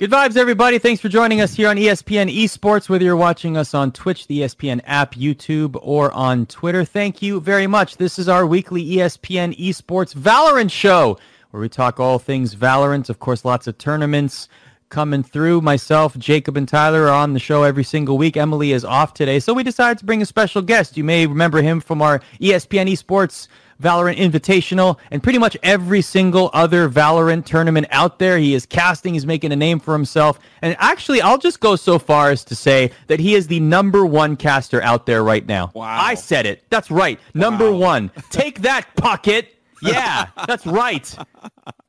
[0.00, 0.78] Good vibes, everybody.
[0.78, 4.40] Thanks for joining us here on ESPN Esports, whether you're watching us on Twitch, the
[4.40, 6.86] ESPN app, YouTube, or on Twitter.
[6.86, 7.98] Thank you very much.
[7.98, 11.18] This is our weekly ESPN Esports Valorant show,
[11.50, 13.10] where we talk all things Valorant.
[13.10, 14.48] Of course, lots of tournaments
[14.88, 15.60] coming through.
[15.60, 18.38] Myself, Jacob, and Tyler are on the show every single week.
[18.38, 20.96] Emily is off today, so we decided to bring a special guest.
[20.96, 23.48] You may remember him from our ESPN Esports
[23.80, 28.36] Valorant Invitational, and pretty much every single other Valorant tournament out there.
[28.38, 30.38] He is casting, he's making a name for himself.
[30.62, 34.04] And actually, I'll just go so far as to say that he is the number
[34.04, 35.70] one caster out there right now.
[35.74, 35.98] Wow.
[36.00, 36.62] I said it.
[36.70, 37.18] That's right.
[37.34, 37.78] Number Wow.
[37.78, 38.10] one.
[38.30, 39.56] Take that, Pocket.
[39.82, 41.16] Yeah, that's right.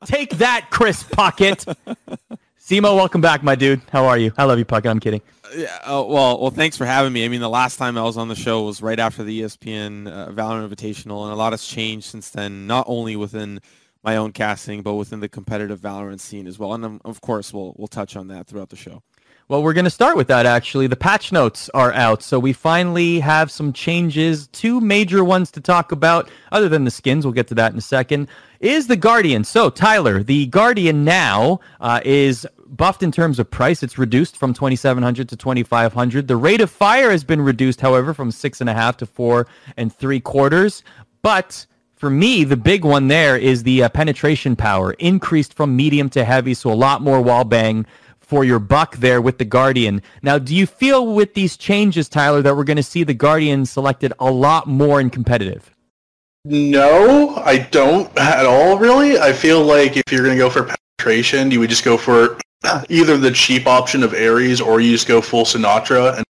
[0.06, 1.62] Take that, Chris Pocket.
[2.62, 3.80] Simo, welcome back, my dude.
[3.90, 4.32] How are you?
[4.38, 4.88] I love you, Pocket.
[4.88, 5.20] I'm kidding.
[5.52, 7.24] Yeah, oh, well, well, thanks for having me.
[7.24, 10.06] I mean, the last time I was on the show was right after the ESPN
[10.06, 12.68] uh, Valorant Invitational, and a lot has changed since then.
[12.68, 13.60] Not only within
[14.04, 16.72] my own casting, but within the competitive Valorant scene as well.
[16.72, 19.02] And um, of course, we'll we'll touch on that throughout the show.
[19.48, 20.86] Well, we're going to start with that actually.
[20.86, 24.46] The patch notes are out, so we finally have some changes.
[24.48, 27.26] Two major ones to talk about, other than the skins.
[27.26, 28.28] We'll get to that in a second.
[28.60, 29.42] Is the Guardian.
[29.44, 33.82] So, Tyler, the Guardian now uh, is buffed in terms of price.
[33.82, 36.28] It's reduced from 2700 to 2500.
[36.28, 39.48] The rate of fire has been reduced, however, from six and a half to four
[39.76, 40.84] and three quarters.
[41.20, 46.08] But for me, the big one there is the uh, penetration power increased from medium
[46.10, 47.86] to heavy, so a lot more wall bang
[48.32, 50.00] for your buck there with the Guardian.
[50.22, 53.66] Now, do you feel with these changes, Tyler, that we're going to see the Guardian
[53.66, 55.70] selected a lot more in competitive?
[56.46, 59.18] No, I don't at all, really.
[59.18, 62.38] I feel like if you're going to go for penetration, you would just go for
[62.88, 66.24] either the cheap option of Ares or you just go full Sinatraa and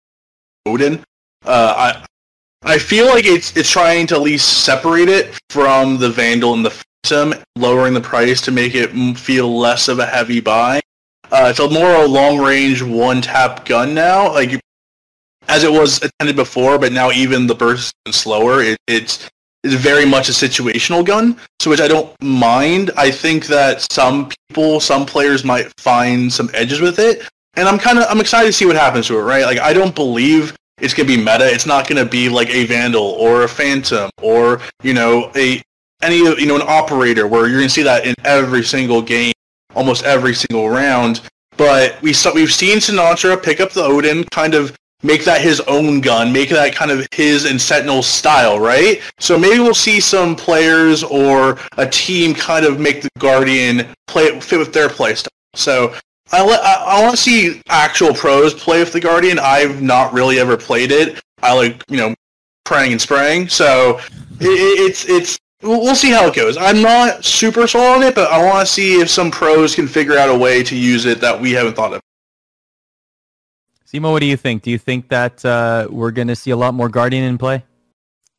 [0.66, 1.04] Odin.
[1.46, 2.06] Uh, I
[2.64, 6.66] I feel like it's it's trying to at least separate it from the Vandal and
[6.66, 10.82] the Phantom, lowering the price to make it feel less of a heavy buy.
[11.32, 14.60] Uh, it's a more a long range one tap gun now, like
[15.48, 18.62] as it was intended before, but now even the burst is slower.
[18.62, 19.30] It, it's
[19.64, 22.92] is very much a situational gun, so which I don't mind.
[22.98, 27.78] I think that some people, some players might find some edges with it, and I'm
[27.78, 29.22] kind of I'm excited to see what happens to it.
[29.22, 29.46] Right?
[29.46, 31.48] Like I don't believe it's gonna be meta.
[31.52, 35.62] It's not gonna be like a Vandal or a Phantom or you know a
[36.02, 39.34] any you know an operator where you're gonna see that in every single game,
[39.76, 41.22] almost every single round.
[41.58, 45.60] But we saw we've seen Sinatraa pick up the Odin, kind of make that his
[45.62, 49.02] own gun, make that kind of his and Sentinel's style, right?
[49.20, 54.40] So maybe we'll see some players or a team kind of make the Guardian play
[54.40, 55.32] fit with their play style.
[55.54, 55.96] So
[56.32, 59.40] I, I, I want to see actual pros play with the Guardian.
[59.40, 61.20] I've not really ever played it.
[61.44, 62.14] I like you know
[62.64, 63.50] praying and spraying.
[63.50, 64.00] So
[64.40, 66.58] it, it's it's we'll we'll see how it goes.
[66.58, 69.88] I'm not super sold on it, but I want to see if some pros can
[69.88, 72.02] figure out a way to use it that we haven't thought of.
[73.92, 74.64] Simo, what do you think?
[74.64, 77.64] Do you think that uh, we're going to see a lot more Guardian in play?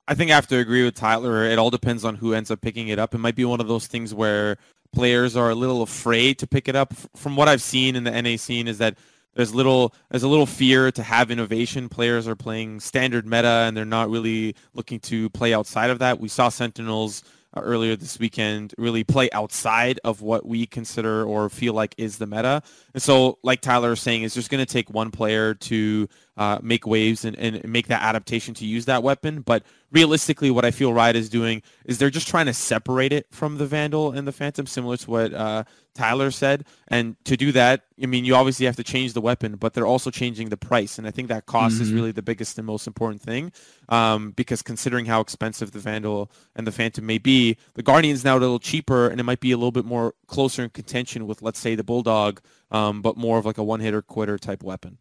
[0.09, 1.45] I think I have to agree with Tyler.
[1.45, 3.15] It all depends on who ends up picking it up.
[3.15, 4.57] It might be one of those things where
[4.93, 6.95] players are a little afraid to pick it up.
[7.17, 8.97] From what I've seen in the NA scene is that
[9.35, 11.89] there's little there's a little fear to have innovation.
[11.89, 16.21] Players are playing standard meta and they're not really looking to play outside of that.
[16.21, 17.23] We saw Sentinels
[17.55, 22.19] uh, earlier this weekend really play outside of what we consider or feel like is
[22.19, 22.63] the meta.
[22.95, 26.59] And so, like Tyler is saying, it's just going to take one player to uh,
[26.63, 29.43] make waves and, and make that adaptation to use that weapon.
[29.43, 33.27] But realistically, what I feel Riot is doing is they're just trying to separate it
[33.31, 35.65] from the Vandal and the Phantom, similar to what uh,
[35.95, 36.65] Tyler said.
[36.89, 39.87] And to do that, I mean, you obviously have to change the weapon, but they're
[39.87, 40.99] also changing the price.
[40.99, 41.95] And I think that cost is Mhm.
[41.95, 43.53] really the biggest and most important thing
[43.91, 48.37] um, because considering how expensive the Vandal and the Phantom may be, the Guardian's now
[48.37, 51.43] a little cheaper and it might be a little bit more closer in contention with,
[51.43, 54.97] let's say, the Bulldog, um, but more of like a one-hitter quitter type weapon.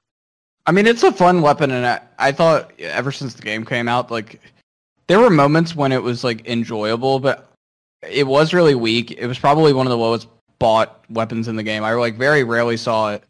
[0.68, 3.88] I mean, it's a fun weapon, and I, I thought ever since the game came
[3.88, 4.40] out, like
[5.08, 7.52] there were moments when it was like enjoyable, but
[8.08, 9.12] it was really weak.
[9.12, 10.28] It was probably one of the lowest
[10.60, 11.84] bought weapons in the game.
[11.84, 13.24] I like very rarely saw it.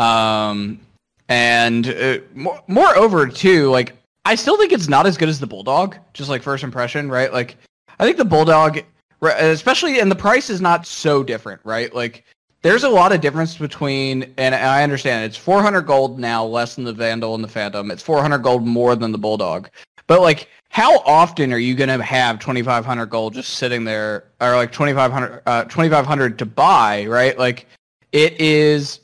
[0.00, 0.80] Um,
[1.28, 3.94] and uh, more, moreover, too, like
[4.24, 5.96] I still think it's not as good as the bulldog.
[6.12, 7.32] Just like first impression, right?
[7.32, 7.56] Like
[7.98, 8.80] I think the bulldog,
[9.22, 11.94] especially, and the price is not so different, right?
[11.94, 12.24] Like
[12.66, 16.82] there's a lot of difference between, and I understand it's 400 gold now, less than
[16.82, 17.92] the Vandal and the Phantom.
[17.92, 19.68] It's 400 gold more than the Bulldog.
[20.08, 24.72] But like, how often are you gonna have 2,500 gold just sitting there, or like
[24.72, 27.38] 2,500, uh, 2,500 to buy, right?
[27.38, 27.68] Like,
[28.10, 28.98] it is.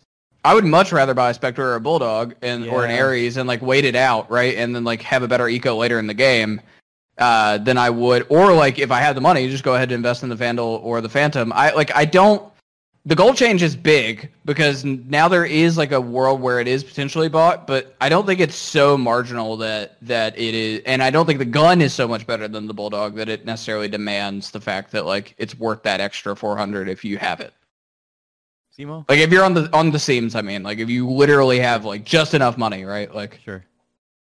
[0.44, 3.46] I would much rather buy a Spectre or a Bulldog and or an Ares and
[3.46, 6.14] like wait it out, right, and then like have a better eco later in the
[6.14, 6.60] game.
[7.18, 9.96] Uh, than I would, or like if I had the money, just go ahead and
[9.96, 11.52] invest in the Vandal or the Phantom.
[11.52, 12.51] I like I don't
[13.04, 16.84] the goal change is big because now there is like a world where it is
[16.84, 21.10] potentially bought, but I don't think it's so marginal that that it is, and I
[21.10, 24.52] don't think the gun is so much better than the bulldog that it necessarily demands
[24.52, 27.52] the fact that like it's worth that extra 400 if you have it.
[28.78, 29.04] Simo?
[29.08, 31.84] Like if you're on the on the seams, I mean, like if you literally have
[31.84, 33.12] like just enough money, right?
[33.12, 33.64] Like Sure.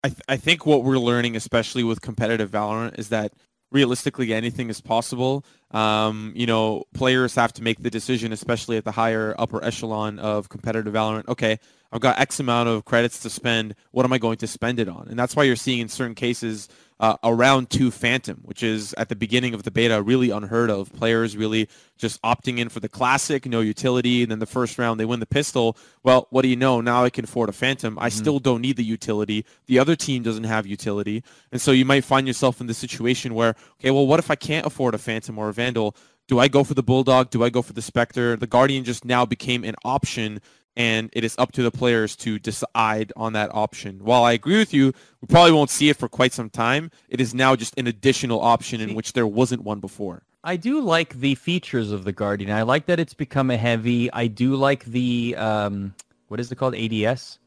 [0.04, 3.34] I, th- I think what we're learning, especially with competitive Valorant, is that
[3.72, 5.46] realistically anything is possible.
[5.72, 10.20] Um, you know, players have to make the decision, especially at the higher upper echelon
[10.20, 11.28] of competitive Valorant.
[11.30, 11.60] Okay,
[11.92, 13.76] I've got X amount of credits to spend.
[13.92, 15.08] What am I going to spend it on?
[15.10, 16.70] And that's why you're seeing in certain cases
[17.02, 20.70] uh, a round two Phantom, which is at the beginning of the beta really unheard
[20.70, 20.94] of.
[20.94, 21.68] Players really
[21.98, 25.20] just opting in for the classic, no utility, and then the first round they win
[25.20, 25.76] the pistol.
[26.04, 26.80] Well, what do you know?
[26.80, 27.98] Now I can afford a Phantom.
[27.98, 28.18] I mm-hmm.
[28.18, 29.46] still don't need the utility.
[29.66, 33.34] The other team doesn't have utility, and so you might find yourself in the situation
[33.34, 35.96] where, okay, well, what if I can't afford a Phantom or a Vandal?
[36.28, 37.32] Do I go for the Bulldog?
[37.32, 38.38] Do I go for the Spectre?
[38.38, 40.40] The Guardian just now became an option
[40.76, 44.00] and it is up to the players to decide on that option.
[44.04, 46.92] While I agree with you, we probably won't see it for quite some time.
[47.10, 50.24] It is now just an additional option in which there wasn't one before.
[50.44, 52.52] I do like the features of the Guardian.
[52.52, 54.12] I like that it's become a heavy.
[54.12, 55.94] I do like the um,
[56.30, 56.76] what is it called?
[56.76, 57.38] ADS.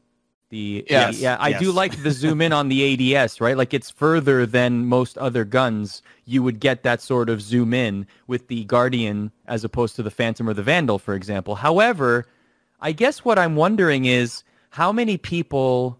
[0.49, 1.19] The yes.
[1.19, 1.59] yeah, I yes.
[1.59, 3.57] do like the zoom in on the ADS, right?
[3.57, 6.03] Like it's further than most other guns.
[6.25, 10.11] You would get that sort of zoom in with the Guardian as opposed to the
[10.11, 11.55] Phantom or the Vandal, for example.
[11.55, 12.27] However,
[12.85, 15.99] I guess what I'm wondering is how many people.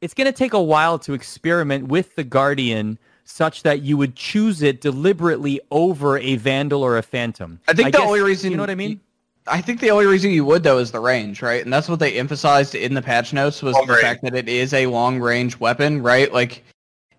[0.00, 4.14] It's going to take a while to experiment with the Guardian such that you would
[4.14, 7.58] choose it deliberately over a Vandal or a Phantom.
[7.66, 9.00] I think I the guess, only reason you know what I mean.
[9.48, 11.64] I think the only reason you would though is the range, right?
[11.64, 14.02] And that's what they emphasized in the patch notes was long the range.
[14.02, 16.32] fact that it is a long range weapon, right?
[16.32, 16.62] Like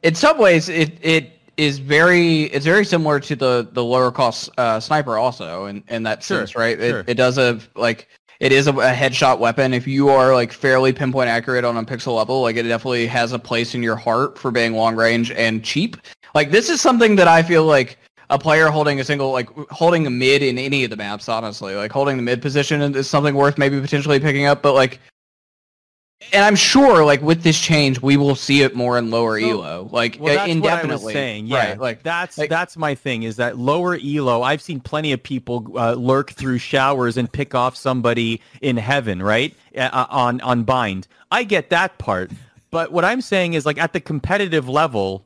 [0.03, 4.49] in some ways it it is very it's very similar to the the lower cost
[4.57, 6.79] uh, sniper also in in that sure, sense, right?
[6.79, 7.01] Sure.
[7.01, 8.07] It it does a like
[8.39, 9.73] it is a, a, headshot weapon.
[9.73, 13.33] If you are like fairly pinpoint accurate on a pixel level, like it definitely has
[13.33, 15.97] a place in your heart for being long range and cheap.
[16.33, 17.97] Like this is something that I feel like
[18.29, 21.75] a player holding a single like holding a mid in any of the maps, honestly,
[21.75, 24.61] like holding the mid position is something worth maybe potentially picking up.
[24.61, 24.99] But like
[26.33, 29.49] and I'm sure, like with this change, we will see it more in lower so,
[29.49, 30.95] elo, like well, that's indefinitely.
[30.95, 33.23] What I was saying, yeah, right, like that's like, that's my thing.
[33.23, 34.41] Is that lower elo?
[34.41, 39.23] I've seen plenty of people uh, lurk through showers and pick off somebody in heaven,
[39.23, 39.55] right?
[39.75, 41.07] Uh, on on bind.
[41.31, 42.31] I get that part,
[42.69, 45.25] but what I'm saying is, like at the competitive level,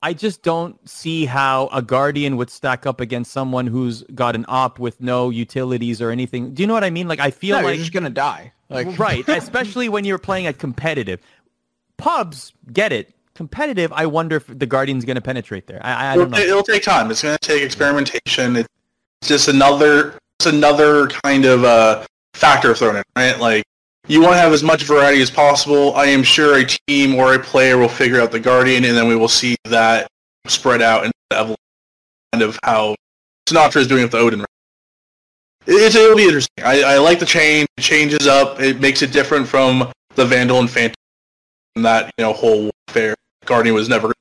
[0.00, 4.44] I just don't see how a guardian would stack up against someone who's got an
[4.48, 6.54] op with no utilities or anything.
[6.54, 7.08] Do you know what I mean?
[7.08, 8.52] Like I feel no, like you're just gonna die.
[8.70, 11.20] Like right, especially when you're playing at competitive.
[11.96, 13.14] Pubs get it.
[13.34, 15.78] Competitive, I wonder if the Guardian's going to penetrate there.
[15.84, 16.38] I, I don't know.
[16.38, 17.08] It'll take time.
[17.08, 18.56] It's going to take experimentation.
[18.56, 18.68] It's
[19.22, 22.04] just another, it's another kind of uh,
[22.34, 23.38] factor thrown in, right?
[23.38, 23.64] Like
[24.08, 25.94] you want to have as much variety as possible.
[25.94, 29.06] I am sure a team or a player will figure out the Guardian, and then
[29.06, 30.08] we will see that
[30.46, 32.96] spread out and kind of how
[33.48, 34.44] Sinatraa is doing with the Odin.
[35.66, 36.64] It's, it'll be interesting.
[36.64, 37.68] I, I like the change.
[37.76, 38.60] It changes up.
[38.60, 40.94] It makes it different from the Vandal and Phantom.
[41.76, 43.14] And that you know whole warfare.
[43.44, 44.12] Guardian was never.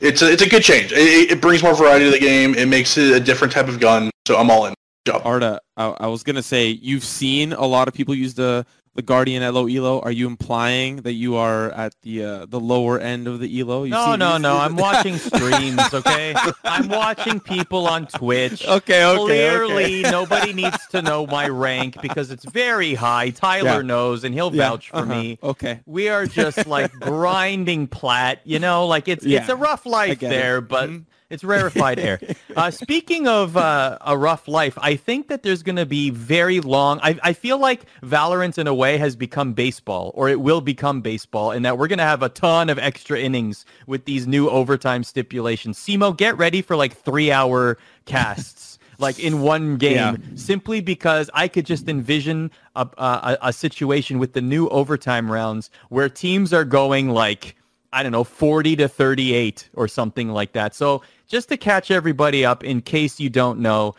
[0.00, 0.92] It's a, it's a good change.
[0.92, 2.54] It, it brings more variety to the game.
[2.54, 4.10] It makes it a different type of gun.
[4.26, 4.74] So I'm all in.
[5.06, 5.22] Job.
[5.24, 8.66] Arda, I, I was gonna say you've seen a lot of people use the
[8.96, 10.00] the Guardian at low elo?
[10.00, 13.84] Are you implying that you are at the uh, the lower end of the elo?
[13.84, 14.56] You've no, no, no.
[14.56, 15.80] I'm watching streams.
[15.92, 16.34] Okay,
[16.64, 18.66] I'm watching people on Twitch.
[18.76, 19.16] Okay, okay.
[19.16, 20.10] Clearly, okay.
[20.10, 23.30] nobody needs to know my rank because it's very high.
[23.30, 23.82] Tyler yeah.
[23.82, 24.70] knows, and he'll yeah.
[24.70, 25.14] vouch for uh-huh.
[25.14, 25.38] me.
[25.42, 28.40] Okay, we are just like grinding plat.
[28.44, 29.40] You know, like it's yeah.
[29.40, 30.62] it's a rough life there, it.
[30.62, 30.88] but.
[30.88, 32.20] Mm-hmm it's rarefied air.
[32.56, 36.60] Uh, speaking of uh, a rough life, I think that there's going to be very
[36.60, 36.98] long.
[37.02, 41.02] I, I feel like Valorant, in a way, has become baseball, or it will become
[41.02, 44.48] baseball, and that we're going to have a ton of extra innings with these new
[44.48, 45.78] overtime stipulations.
[45.78, 48.78] Simo, get ready for like three hour casts.
[48.98, 50.16] like in one game, yeah.
[50.36, 55.70] simply because I could just envision a, a, a situation with the new overtime rounds
[55.90, 57.54] where teams are going like
[57.96, 60.74] I don't know, 40 to 38 or something like that.
[60.74, 63.94] So just to catch everybody up in case you don't know,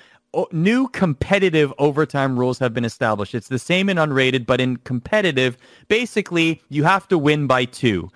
[0.51, 3.33] new competitive overtime rules have been established.
[3.33, 5.57] It's the same in unrated, but in competitive,
[5.87, 8.09] basically you have to win by two.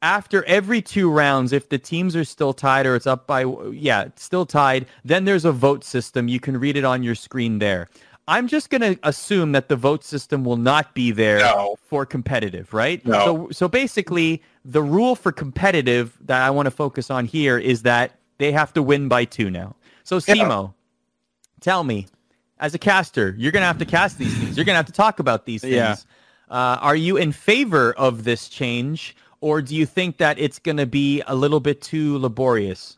[0.00, 4.08] After every two rounds, if the teams are still tied or it's up by, yeah,
[4.14, 6.28] still tied, then there's a vote system.
[6.28, 7.88] You can read it on your screen there.
[8.28, 11.76] I'm just going to assume that the vote system will not be there no.
[11.82, 13.04] for competitive, right?
[13.06, 13.24] No.
[13.24, 17.82] So, so basically, the rule for competitive that I want to focus on here is
[17.82, 19.76] that they have to win by two now.
[20.04, 20.72] So Simo, yeah.
[21.60, 22.06] tell me,
[22.58, 24.56] as a caster, you're gonna have to cast these things.
[24.56, 25.74] You're gonna have to talk about these things.
[25.74, 25.96] Yeah.
[26.48, 30.86] Uh, are you in favor of this change, or do you think that it's gonna
[30.86, 32.96] be a little bit too laborious?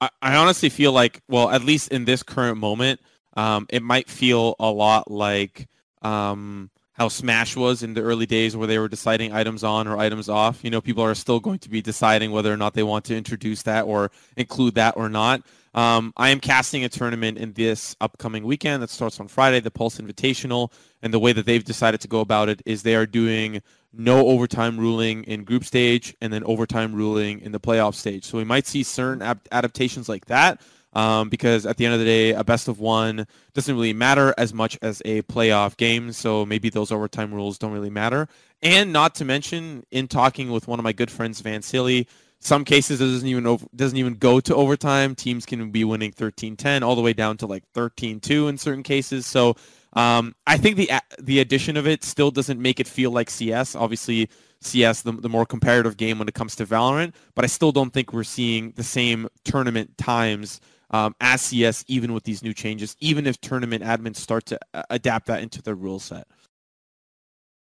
[0.00, 3.00] I, I honestly feel like, well, at least in this current moment,
[3.36, 5.68] um, it might feel a lot like
[6.02, 9.96] um, how Smash was in the early days where they were deciding items on or
[9.96, 10.64] items off.
[10.64, 13.16] You know, people are still going to be deciding whether or not they want to
[13.16, 15.42] introduce that or include that or not.
[15.74, 19.70] Um, I am casting a tournament in this upcoming weekend that starts on Friday, the
[19.70, 20.72] Pulse Invitational.
[21.00, 23.62] And the way that they've decided to go about it is they are doing
[23.92, 28.24] no overtime ruling in group stage and then overtime ruling in the playoff stage.
[28.24, 30.60] So we might see certain adaptations like that
[30.98, 33.24] um, because at the end of the day, a best of one
[33.54, 36.10] doesn't really matter as much as a playoff game.
[36.10, 38.26] So maybe those overtime rules don't really matter.
[38.62, 42.08] And not to mention, in talking with one of my good friends, Van Silly,
[42.40, 45.14] some cases it doesn't even over, doesn't even go to overtime.
[45.14, 49.24] Teams can be winning 13-10 all the way down to like 13-2 in certain cases.
[49.24, 49.54] So
[49.92, 50.90] um, I think the
[51.20, 53.76] the addition of it still doesn't make it feel like CS.
[53.76, 54.28] Obviously,
[54.62, 57.92] CS the, the more comparative game when it comes to Valorant, but I still don't
[57.92, 60.60] think we're seeing the same tournament times
[60.90, 64.82] um, as CS, even with these new changes, even if tournament admins start to uh,
[64.90, 66.26] adapt that into their rule set.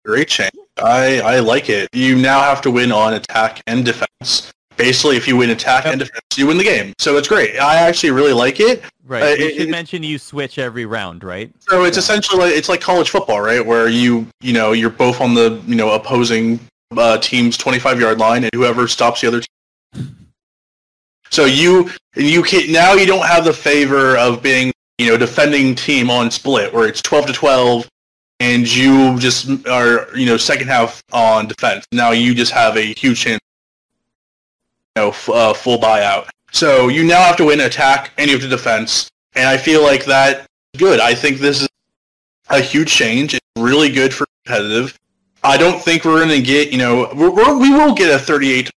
[0.05, 0.51] Great change.
[0.77, 1.89] I, I like it.
[1.93, 4.51] You now have to win on attack and defense.
[4.77, 5.91] Basically, if you win attack Yep.
[5.91, 6.93] and defense, you win the game.
[6.99, 7.57] So it's great.
[7.59, 8.81] I actually really like it.
[9.05, 9.23] Right.
[9.23, 11.51] Uh, we it- should it- mention you switch every round, right?
[11.59, 11.99] So it's Yeah.
[12.03, 13.63] essentially like, it's like college football, right?
[13.65, 16.59] Where you you know you're both on the you know opposing
[16.97, 20.15] uh, team's 25 yard line, and whoever stops the other team.
[21.29, 25.75] So you you can now you don't have the favor of being you know defending
[25.75, 27.89] team on split where it's 12 to 12,
[28.39, 31.85] and you just are you know second half on defense.
[31.91, 33.41] Now you just have a huge chance,
[34.95, 36.29] you know, f- uh, full buyout.
[36.51, 39.83] So you now have to win attack and you have to defense, and I feel
[39.83, 40.99] like that good.
[40.99, 41.69] I think this is
[42.49, 43.33] a huge change.
[43.33, 44.97] It's really good for competitive.
[45.43, 48.69] I don't think we're going to get, you know, we're, we will get a 38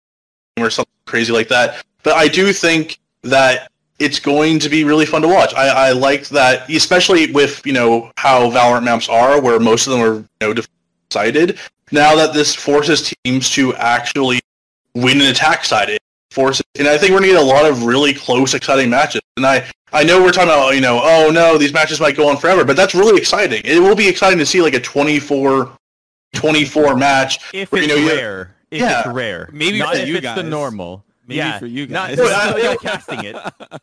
[0.60, 1.84] or something crazy like that.
[2.02, 5.54] But I do think that it's going to be really fun to watch.
[5.54, 9.92] I, I liked that, especially with, you know, how Valorant maps are, where most of
[9.92, 10.62] them are, you know,
[11.08, 11.58] decided.
[11.92, 14.40] Now that this forces teams to actually
[14.94, 17.64] win an attack side, it forces, and I think we're going to get a lot
[17.66, 19.20] of really close, exciting matches.
[19.36, 22.28] And I, I know we're talking about, you know, oh no, these matches might go
[22.28, 23.60] on forever, but that's really exciting.
[23.64, 25.70] It will be exciting to see like a 24,
[26.34, 27.38] 24 match.
[27.52, 28.54] If Where, it's you know, rare.
[28.70, 29.00] If Yeah.
[29.00, 29.50] it's rare.
[29.52, 31.04] Maybe not if you it's the normal.
[31.26, 31.58] Maybe yeah.
[31.58, 32.18] for you Not, guys.
[32.18, 33.36] not, Well, I- not casting it.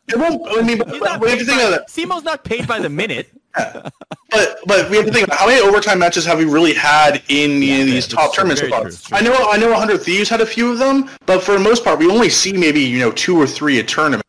[0.08, 0.42] It won't.
[0.58, 1.88] I mean, but, but not we have paid to think by, of that.
[1.88, 3.30] Simo's not paid by the minute.
[3.58, 3.88] Yeah.
[4.32, 7.20] But but we have to think about how many overtime matches have we really had
[7.28, 8.88] in Yeah, you know, these it's top tournaments so very far?
[8.88, 9.18] true, true.
[9.18, 11.82] I know I know 100 Thieves had a few of them, but for the most
[11.82, 14.22] part, we only see maybe you know two or three a tournament.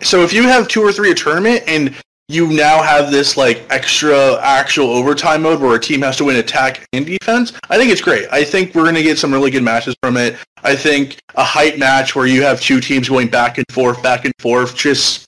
[0.00, 1.92] So if you have two or three a tournament and
[2.28, 6.36] you now have this like extra actual overtime mode where a team has to win
[6.36, 8.26] attack and defense, I think it's great.
[8.30, 10.36] I think we're gonna get some really good matches from it.
[10.62, 14.24] I think a hype match where you have two teams going back and forth, back
[14.26, 15.24] and forth, just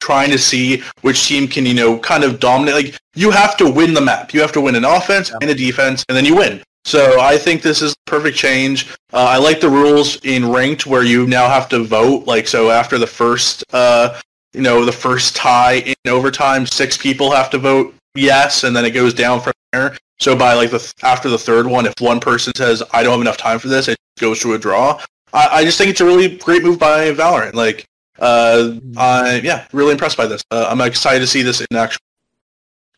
[0.00, 2.74] trying to see which team can, you know, kind of dominate.
[2.74, 4.34] Like you have to win the map.
[4.34, 6.60] You have to win an offense and a defense, and then you win.
[6.84, 8.90] So I think this is perfect change.
[9.12, 12.26] Uh, I like the rules in ranked where you now have to vote.
[12.26, 14.20] Like so, after the first, uh,
[14.52, 18.84] you know, the first tie in overtime, six people have to vote yes, and then
[18.84, 19.96] it goes down from there.
[20.20, 23.20] So by like the after the third one, if one person says I don't have
[23.20, 25.00] enough time for this, it goes to a draw.
[25.32, 27.54] I, I just think it's a really great move by Valorant.
[27.54, 27.86] Like,
[28.18, 30.42] uh, I yeah, really impressed by this.
[30.50, 31.98] Uh, I'm excited to see this in action.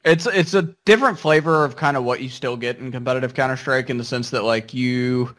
[0.05, 3.57] It's it's a different flavor of kind of what you still get in competitive Counter
[3.57, 5.35] Strike in the sense that like you,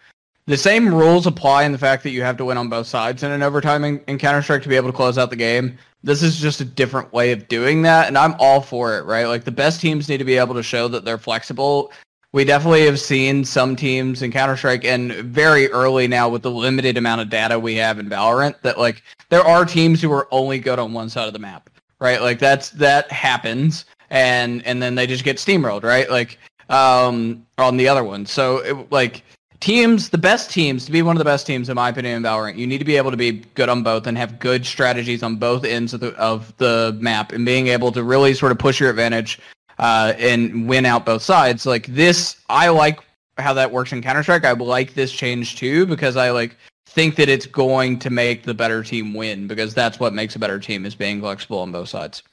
[0.47, 3.23] the same rules apply in the fact that you have to win on both sides
[3.23, 5.77] in an overtime in, in Counter Strike to be able to close out the game.
[6.03, 9.05] This is just a different way of doing that, and I'm all for it.
[9.05, 11.91] Right, like the best teams need to be able to show that they're flexible.
[12.31, 16.51] We definitely have seen some teams in Counter Strike, and very early now with the
[16.51, 20.27] limited amount of data we have in Valorant, that like there are teams who are
[20.31, 22.21] only good on one side of the map right?
[22.21, 26.09] Like that's that happens, and and then they just get steamrolled, right?
[26.09, 26.37] Like
[26.69, 28.25] um on the other one.
[28.25, 29.23] So it, like
[29.59, 32.23] teams, the best teams to be one of the best teams in my opinion in
[32.23, 35.23] Valorant, you need to be able to be good on both and have good strategies
[35.23, 38.59] on both ends of the of the map, and being able to really sort of
[38.59, 39.39] push your advantage
[39.79, 41.65] uh, and win out both sides.
[41.65, 42.99] Like this, I like
[43.37, 44.45] how that works in Counter Strike.
[44.45, 46.55] I like this change too because I like
[46.87, 50.39] think that it's going to make the better team win because that's what makes a
[50.39, 52.23] better team is being flexible on both sides.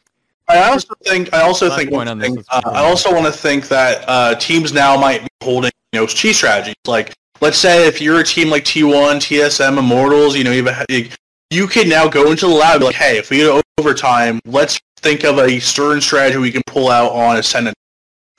[0.49, 3.33] I also think I also think point on thing, is- uh, I also want to
[3.33, 6.75] think that uh, teams now might be holding you know cheat strategies.
[6.87, 10.87] Like let's say if you're a team like T1, TSM, Immortals, you know you have
[10.91, 11.09] a,
[11.51, 14.41] you can now go into the lab and be like, hey, if we go overtime,
[14.45, 17.77] let's think of a certain strategy we can pull out on Ascendant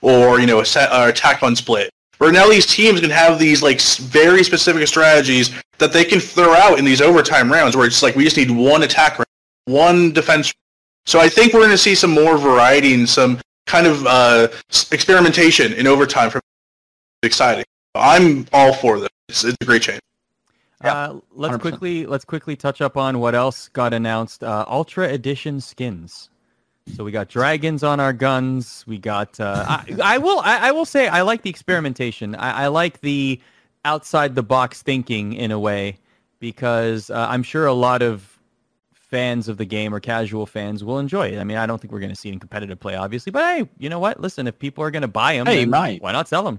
[0.02, 1.90] or you know a set, uh, attack on split.
[2.18, 6.54] Where now these teams can have these like very specific strategies that they can throw
[6.54, 9.26] out in these overtime rounds, where it's like we just need one attack, round,
[9.64, 10.52] one defense.
[11.06, 14.48] So I think we're going to see some more variety and some kind of uh,
[14.90, 16.30] experimentation in overtime.
[16.30, 16.40] From
[17.22, 17.64] exciting.
[17.94, 19.08] I'm all for this.
[19.28, 20.00] It's, it's a great change.
[20.82, 21.60] Yeah, Uh, let's 100%.
[21.60, 24.42] quickly let's quickly touch up on what else got announced.
[24.44, 26.28] Uh, Ultra Edition skins.
[26.96, 28.84] So we got dragons on our guns.
[28.86, 29.40] We got.
[29.40, 30.40] Uh, I, I will.
[30.40, 32.34] I, I will say I like the experimentation.
[32.34, 33.40] I, I like the
[33.86, 35.96] outside the box thinking in a way
[36.40, 38.33] because uh, I'm sure a lot of
[39.14, 41.38] fans of the game or casual fans will enjoy it.
[41.38, 43.44] I mean, I don't think we're going to see it in competitive play, obviously, but
[43.44, 44.20] hey, you know what?
[44.20, 46.02] Listen, if people are going to buy them, Hey, you might.
[46.02, 46.58] why not sell them?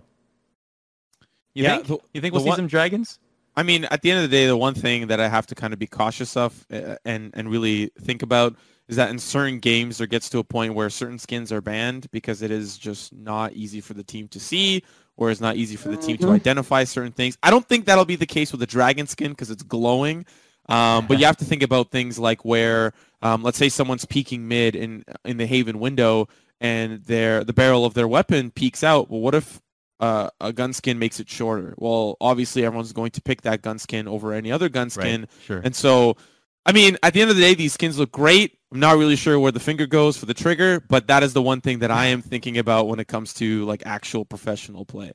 [1.53, 1.87] You Yeah, think?
[1.87, 3.19] the- you think we'll see one- some dragons?
[3.57, 5.55] I mean, at the end of the day, the one thing that I have to
[5.55, 8.55] kind of be cautious of uh, and and really think about
[8.87, 12.09] is that in certain games there gets to a point where certain skins are banned
[12.11, 14.83] because it is just not easy for the team to see
[15.17, 16.35] or it's not easy for the team to Mhm.
[16.35, 17.37] identify certain things.
[17.41, 20.25] I don't think that'll be the case with the dragon skin because it's glowing.
[20.67, 24.47] Um, but you have to think about things like where, um, let's say someone's peeking
[24.47, 26.27] mid in in the Haven window
[26.59, 29.09] and their the barrel of their weapon peeks out.
[29.09, 29.61] Well, what if
[29.99, 31.75] uh, a gun skin makes it shorter?
[31.77, 35.21] Well, obviously everyone's going to pick that gun skin over any other gun skin.
[35.21, 35.29] Right.
[35.45, 35.61] Sure.
[35.63, 36.17] And so,
[36.65, 38.57] I mean, at the end of the day, these skins look great.
[38.71, 41.41] I'm not really sure where the finger goes for the trigger, but that is the
[41.41, 45.13] one thing that I am thinking about when it comes to like actual professional play.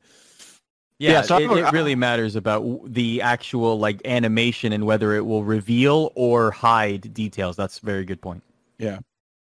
[1.01, 5.25] Yeah, Yeah, so it, it really matters about the actual like animation and whether it
[5.25, 7.57] will reveal or hide details.
[7.57, 8.43] That's a very good point.
[8.79, 8.99] Yeah,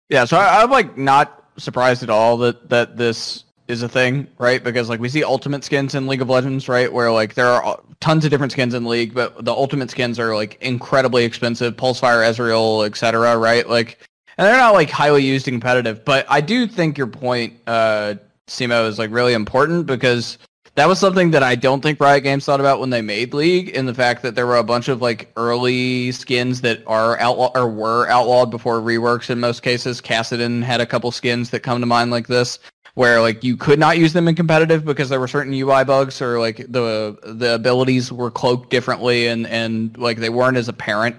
[0.08, 0.24] yeah.
[0.24, 4.64] so I, I'm like not surprised at all that that this is a thing, right?
[4.64, 6.92] Because like we see ultimate skins in League of Legends, right?
[6.92, 10.34] Where like there are tons of different skins in League, but the ultimate skins are
[10.34, 13.38] like incredibly expensive, Pulsefire, Ezreal, etc.
[13.38, 13.68] Right?
[13.68, 14.00] Like,
[14.38, 16.06] and they're not like highly used in competitive.
[16.06, 18.16] But I do think your point, uh,
[18.48, 20.38] Simo, is like really important because
[20.75, 23.70] that was something that I don't think Riot Games thought about when they made League,
[23.70, 27.52] in the fact that there were a bunch of like early skins that are outlaw
[27.54, 30.02] or were outlawed before reworks in most cases.
[30.02, 32.58] Kassadin had a couple skins that come to mind like this,
[32.95, 36.21] where like you could not use them in competitive because there were certain UI bugs
[36.21, 41.15] or like the the abilities were cloaked differently and and like they weren't as apparent.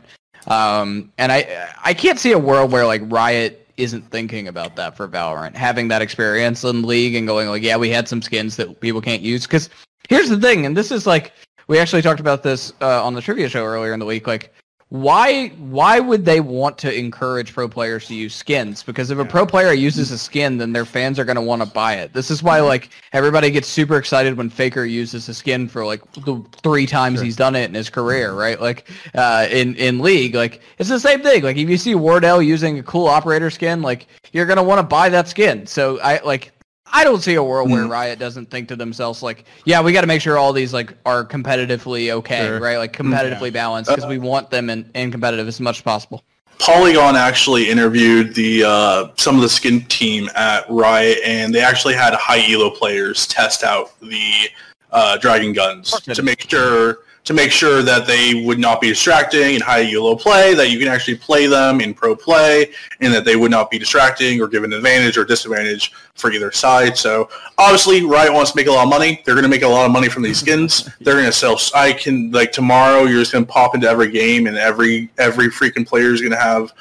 [0.48, 4.96] Um, and I I can't see a world where like Riot isn't thinking about that
[4.96, 8.56] for Valorant, having that experience in League and going like, yeah, we had some skins
[8.56, 9.46] that people can't use.
[9.46, 9.70] Because
[10.08, 11.32] here's the thing, and this is like
[11.66, 14.26] we actually talked about this uh, on the trivia show earlier in the week.
[14.26, 14.52] Like,
[14.94, 18.84] why why would they want to encourage pro players to use skins?
[18.84, 21.62] Because if a pro player uses a skin, then their fans are going to want
[21.62, 22.12] to buy it.
[22.12, 26.00] This is why like everybody gets super excited when Faker uses a skin for like
[26.12, 27.24] the three times Sure.
[27.24, 28.60] he's done it in his career, right?
[28.60, 31.42] Like uh, in in League, like it's the same thing.
[31.42, 34.78] Like if you see Wardell using a cool operator skin, like you're going to want
[34.78, 35.66] to buy that skin.
[35.66, 36.52] So I like
[36.92, 37.90] I don't see a world where Mhm.
[37.90, 40.92] Riot doesn't think to themselves like, yeah, we got to make sure all these like
[41.06, 42.60] are competitively okay, Sure.
[42.60, 42.76] right?
[42.78, 46.22] Like competitively balanced because Uh, we want them in, in competitive as much as possible.
[46.60, 51.94] Polygon actually interviewed the uh, some of the skin team at Riot, and they actually
[51.94, 54.48] had high elo players test out the
[54.92, 59.54] uh, dragon guns to make sure to make sure that they would not be distracting
[59.54, 63.24] in high elo play, that you can actually play them in pro play, and that
[63.24, 66.98] they would not be distracting or give an advantage or disadvantage for either side.
[66.98, 69.22] So obviously, Riot wants to make a lot of money.
[69.24, 70.88] They're going to make a lot of money from these skins.
[71.00, 71.58] They're going to sell.
[71.74, 73.04] I can like tomorrow.
[73.04, 76.32] You're just going to pop into every game, and every every freaking player is going
[76.32, 76.72] to have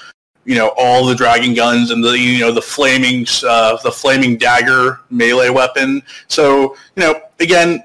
[0.46, 4.38] you know all the dragon guns and the you know the flaming uh, the flaming
[4.38, 6.02] dagger melee weapon.
[6.28, 7.82] So you know again.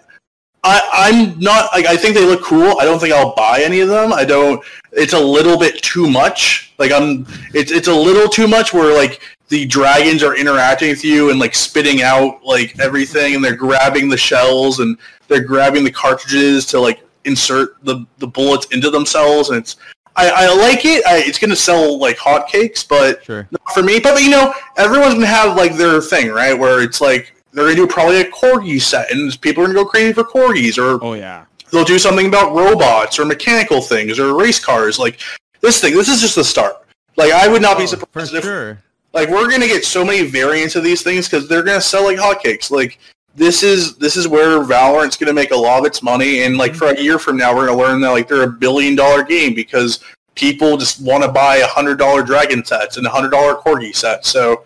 [0.64, 2.78] I, I'm not like I think they look cool.
[2.80, 4.12] I don't think I'll buy any of them.
[4.12, 4.62] I don't.
[4.92, 6.74] It's a little bit too much.
[6.78, 7.26] Like I'm.
[7.54, 8.72] It's it's a little too much.
[8.72, 13.44] Where like the dragons are interacting with you and like spitting out like everything, and
[13.44, 18.66] they're grabbing the shells and they're grabbing the cartridges to like insert the the bullets
[18.66, 19.76] into themselves, and it's.
[20.16, 21.06] I, I like it.
[21.06, 23.46] I, it's gonna sell like hotcakes, but Sure.
[23.52, 24.00] not for me.
[24.00, 26.58] But, but, you know, everyone's gonna have like their thing, right?
[26.58, 29.84] Where it's like they're gonna do probably a corgi set, and people are gonna go
[29.84, 31.44] crazy for corgis, or Oh yeah.
[31.72, 34.98] they'll do something about robots or mechanical things or race cars.
[34.98, 35.20] Like
[35.60, 36.76] this thing, this is just the start.
[37.16, 38.78] Like I would not be Oh, for surprised if sure.
[39.12, 42.18] like we're gonna get so many variants of these things because they're gonna sell like
[42.18, 42.70] hotcakes.
[42.70, 42.98] Like
[43.34, 46.72] this is this is where Valorant's gonna make a lot of its money, and like
[46.72, 46.78] mm-hmm.
[46.78, 49.54] for a year from now, we're gonna learn that like they're a billion dollar game
[49.54, 50.00] because
[50.34, 53.94] people just want to buy a hundred dollar dragon sets and a hundred dollar corgi
[53.94, 54.28] sets.
[54.28, 54.64] So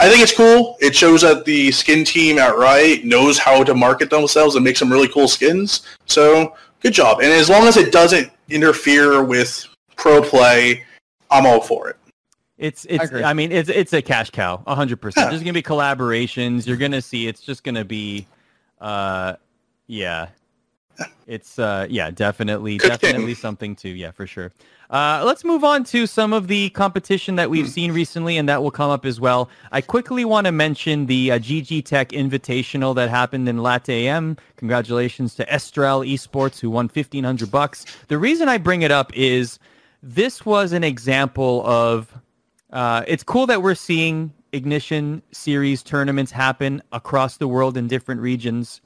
[0.00, 0.76] I think it's cool.
[0.80, 4.76] It shows that the skin team at Riot knows how to market themselves and make
[4.76, 5.86] some really cool skins.
[6.06, 7.20] So good job.
[7.20, 10.84] And as long as it doesn't interfere with pro play,
[11.30, 11.96] I'm all for it.
[12.58, 13.04] It's it's.
[13.04, 13.24] agree.
[13.24, 15.30] I, mean, it's it's a cash cow, hundred percent.
[15.30, 16.66] There's gonna be collaborations.
[16.66, 17.26] You're gonna see.
[17.26, 18.26] It's just gonna be,
[18.80, 19.34] uh,
[19.86, 20.28] yeah.
[21.26, 22.98] It's uh, yeah, definitely, Good game.
[22.98, 24.52] definitely something to yeah, for sure.
[24.94, 28.62] Uh, let's move on to some of the competition that we've seen recently, and that
[28.62, 29.50] will come up as well.
[29.72, 34.36] I quickly want to mention the uh, GG Tech Invitational that happened in Lat AM.
[34.54, 37.84] Congratulations to Estral Esports who won fifteen hundred bucks.
[38.06, 39.58] The reason I bring it up is
[40.00, 42.16] this was an example of
[42.70, 48.20] uh, it's cool that we're seeing ignition series tournaments happen across the world in different
[48.20, 48.80] regions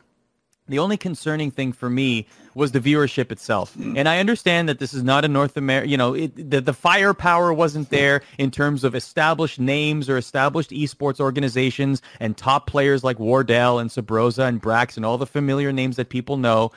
[0.68, 2.26] the only concerning thing for me
[2.58, 3.72] was the viewership itself.
[3.76, 6.72] And I understand that this is not a North America, you know, it, the, the
[6.72, 13.04] firepower wasn't there in terms of established names or established esports organizations and top players
[13.04, 16.72] like Wardell and Subroza and Brax and all the familiar names that people know.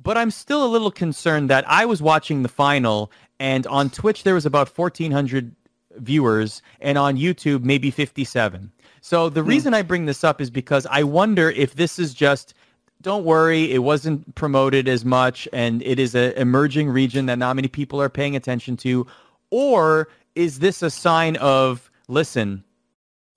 [0.00, 3.10] But I'm still a little concerned that I was watching the final
[3.40, 5.56] and on Twitch there was about 1,400
[5.96, 8.70] viewers and on YouTube maybe 57.
[9.00, 9.48] So the hmm.
[9.48, 12.54] reason I bring this up is because I wonder if this is just
[13.02, 17.54] don't worry, it wasn't promoted as much and it is an emerging region that not
[17.56, 19.06] many people are paying attention to
[19.50, 22.62] or is this a sign of listen,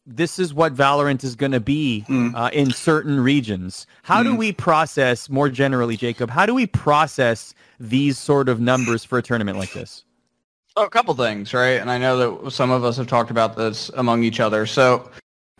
[0.05, 2.33] this is what Valorant is going to be Hmm.
[2.35, 3.85] uh, in certain regions.
[4.03, 4.37] How do Hmm.
[4.37, 6.31] we process more generally, Jacob?
[6.31, 10.03] How do we process these sort of numbers for a tournament like this?
[10.75, 11.79] Oh, a couple things, right?
[11.81, 14.65] And I know that some of us have talked about this among each other.
[14.65, 15.09] So,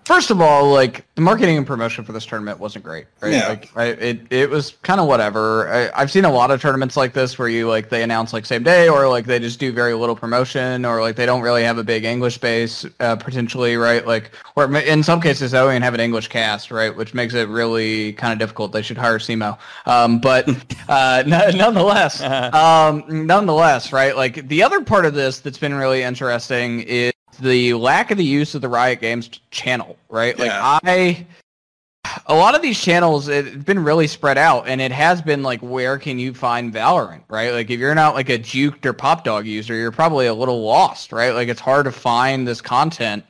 [0.10, 3.32] first of all, like the marketing and promotion for this tournament wasn't great, right?
[3.32, 3.48] Yeah.
[3.48, 5.72] Like, I, it it was kind of whatever.
[5.72, 8.48] I, I've seen a lot of tournaments like this where you like they announce like
[8.48, 11.64] same day, or like they just do very little promotion, or like they don't really
[11.64, 14.08] have a big English base uh, potentially, right?
[14.08, 16.96] Like, or in some cases they don't even have an English cast, right?
[16.96, 18.72] Which makes it really kind of difficult.
[18.72, 19.60] They should hire Simo.
[19.86, 20.50] Um, but
[20.90, 24.16] uh, n- nonetheless, um, nonetheless, right?
[24.16, 28.26] Like the other part of this that's been really interesting is the lack of the
[28.26, 30.38] use of the Riot Games channel, right?
[30.38, 31.26] Like I,
[32.28, 35.60] a lot of these channels, it's been really spread out, and it has been like,
[35.62, 37.52] where can you find Valorant, right?
[37.52, 40.62] Like if you're not like a Juked or Pop Dog user, you're probably a little
[40.64, 41.34] lost, right?
[41.34, 43.24] Like it's hard to find this content.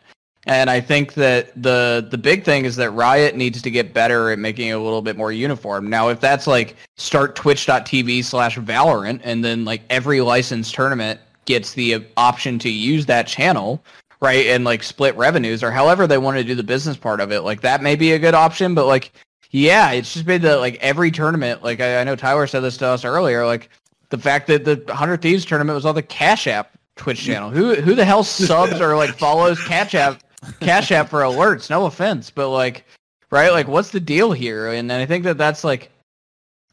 [0.46, 4.32] And I think that the the big thing is that Riot needs to get better
[4.32, 5.90] at making it a little bit more uniform.
[5.90, 11.20] Now, if that's like start twitch.tv slash Valorant and then like every licensed tournament
[11.50, 13.84] gets the option to use that channel,
[14.22, 17.32] right, and like split revenues or however they want to do the business part of
[17.32, 18.76] it, like that may be a good option.
[18.76, 19.12] But like,
[19.50, 22.78] yeah, it's just been that like every tournament, like I, I know Tyler said this
[22.78, 23.70] to us earlier, like
[24.10, 27.50] the fact that the 100 Thieves tournament was on the Cash App Twitch channel.
[27.50, 30.22] Who who the hell subs or like follows Cash App
[30.60, 31.72] Cash App for alerts?
[31.72, 32.86] No offense, but like,
[33.32, 33.52] right?
[33.52, 34.68] Like, what's the deal here?
[34.68, 35.90] And I think that that's like,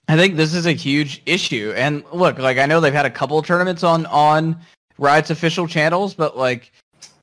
[0.08, 1.72] I think this is a huge issue.
[1.76, 4.58] And look, like I know they've had a couple tournaments on on
[4.98, 6.72] Riot's official channels, but like.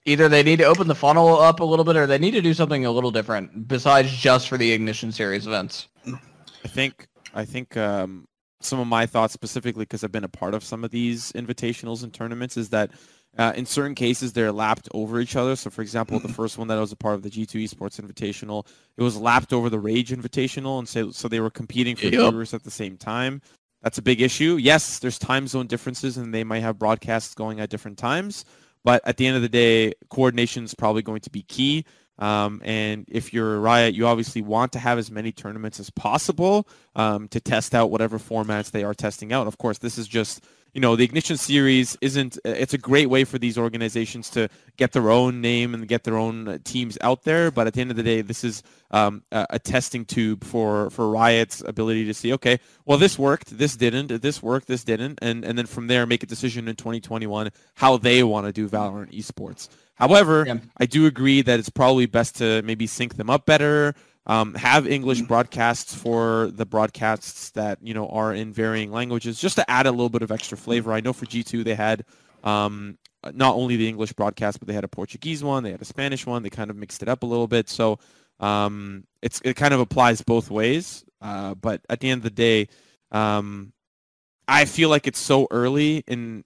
[0.05, 2.41] Either they need to open the funnel up a little bit, or they need to
[2.41, 5.87] do something a little different besides just for the Ignition Series events.
[6.05, 8.25] I think I think um,
[8.59, 12.03] some of my thoughts specifically because I've been a part of some of these invitationals
[12.03, 12.91] and tournaments is that
[13.37, 15.55] uh, in certain cases they're lapped over each other.
[15.55, 17.99] So for example, the first one that I was a part of the G2 Esports
[17.99, 18.65] Invitational,
[18.97, 22.13] it was lapped over the Rage Invitational, and so so they were competing for Yep.
[22.31, 23.41] viewers at the same time.
[23.81, 24.57] That's a big issue.
[24.61, 28.45] Yes, there's time zone differences, and they might have broadcasts going at different times.
[28.85, 31.85] But at the end of the day, coordination is probably going to be key.
[32.19, 35.89] Um, and if you're a Riot, you obviously want to have as many tournaments as
[35.89, 39.47] possible um, to test out whatever formats they are testing out.
[39.47, 40.43] Of course, this is just
[40.73, 42.37] you know the Ignition series isn't.
[42.43, 46.17] It's a great way for these organizations to get their own name and get their
[46.17, 47.51] own uh, teams out there.
[47.51, 50.89] But at the end of the day, this is um, a, a testing tube for
[50.89, 52.33] for Riot's ability to see.
[52.33, 56.05] Okay, well this worked, this didn't, this worked, this didn't, and and then from there
[56.05, 59.69] make a decision in 2021 how they want to do Valorant esports.
[59.95, 60.57] However, Yeah.
[60.77, 63.93] I do agree that it's probably best to maybe sync them up better.
[64.25, 69.57] Um, have English broadcasts for the broadcasts that you know are in varying languages, just
[69.57, 70.93] to add a little bit of extra flavor.
[70.93, 72.05] I know for G2 they had
[72.43, 72.97] um,
[73.33, 76.25] not only the English broadcast, but they had a Portuguese one, they had a Spanish
[76.25, 76.43] one.
[76.43, 77.99] They kind of mixed it up a little bit, so
[78.39, 81.03] um, it's it kind of applies both ways.
[81.21, 82.67] Uh, but at the end of the day,
[83.11, 83.73] um,
[84.47, 86.43] I feel like it's so early in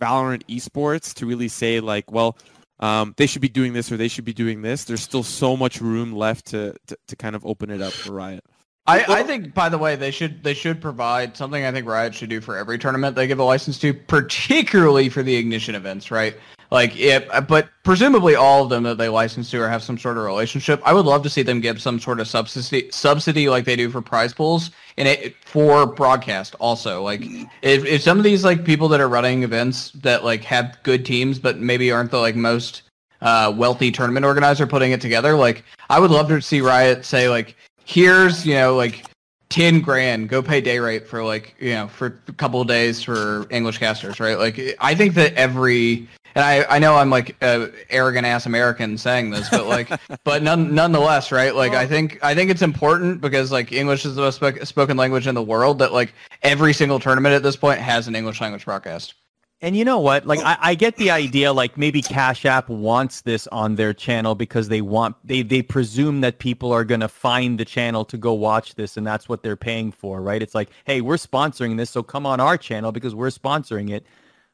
[0.00, 2.38] Valorant esports to really say like, well,
[2.80, 4.84] um, they should be doing this or they should be doing this.
[4.84, 8.12] There's still so much room left to, to, to kind of open it up for
[8.12, 8.44] Riot.
[8.86, 11.64] I, I think, by the way, they should they should provide something.
[11.64, 15.22] I think Riot should do for every tournament they give a license to, particularly for
[15.22, 16.34] the ignition events, right?
[16.72, 20.16] Like, if, but presumably all of them that they license to or have some sort
[20.16, 20.80] of relationship.
[20.84, 23.90] I would love to see them give some sort of subsidy subsidy like they do
[23.90, 27.02] for prize pools and it for broadcast also.
[27.02, 27.22] Like,
[27.62, 31.04] if, if some of these like people that are running events that like have good
[31.04, 32.82] teams but maybe aren't the like most
[33.20, 35.36] uh, wealthy tournament organizer putting it together.
[35.36, 39.04] Like I would love to see Riot say like, here's you know like
[39.48, 43.46] 10 grand go pay day rate for like you know for a couple days for
[43.50, 47.70] english casters right like i think that every and i i know i'm like a
[47.90, 49.90] arrogant ass american saying this but like
[50.24, 54.14] but none, nonetheless right like i think i think it's important because like english is
[54.14, 56.12] the most spoke, spoken language in the world that like
[56.42, 59.14] every single tournament at this point has an english language broadcast
[59.62, 60.26] And you know what?
[60.26, 61.52] Like, I, I get the idea.
[61.52, 66.22] Like, maybe Cash App wants this on their channel because they want they they presume
[66.22, 69.56] that people are gonna find the channel to go watch this, and that's what they're
[69.56, 70.42] paying for, right?
[70.42, 74.06] It's like, hey, we're sponsoring this, so come on our channel because we're sponsoring it.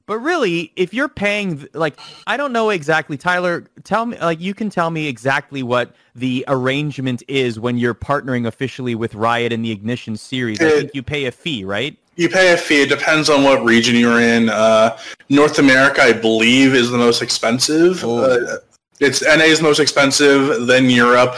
[0.07, 3.64] But really, if you're paying, like, I don't know exactly, Tyler.
[3.83, 8.47] Tell me, like, you can tell me exactly what the arrangement is when you're partnering
[8.47, 10.61] officially with Riot in the Ignition series.
[10.61, 11.99] I think you pay a fee, right?
[12.14, 12.83] You pay a fee.
[12.83, 14.49] It depends on what region you're in.
[14.49, 14.97] Uh,
[15.29, 18.05] North America, I believe, is the most expensive.
[18.05, 18.19] Oh.
[18.19, 18.57] Uh,
[19.01, 21.35] it's NA is most expensive, then Europe.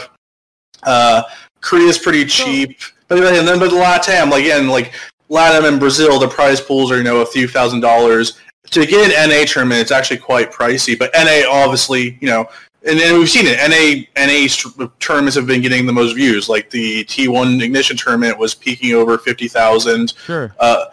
[0.83, 1.23] Uh,
[1.61, 4.93] Korea is pretty cheap, but then but the LATAM, like again, like
[5.29, 8.39] LATAM and Brazil, the prize pools are you know a few thousand dollars.
[8.71, 10.97] To get an NA tournament, it's actually quite pricey.
[10.97, 12.47] But NA, obviously, you know,
[12.85, 13.57] and, and we've seen it.
[13.57, 16.47] NA NA tournaments have been getting the most views.
[16.47, 20.13] Like the T1 Ignition tournament was peaking over fifty thousand.
[20.25, 20.55] Sure.
[20.59, 20.85] Uh,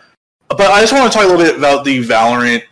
[0.49, 2.63] but I just want to talk a little bit about the Valorant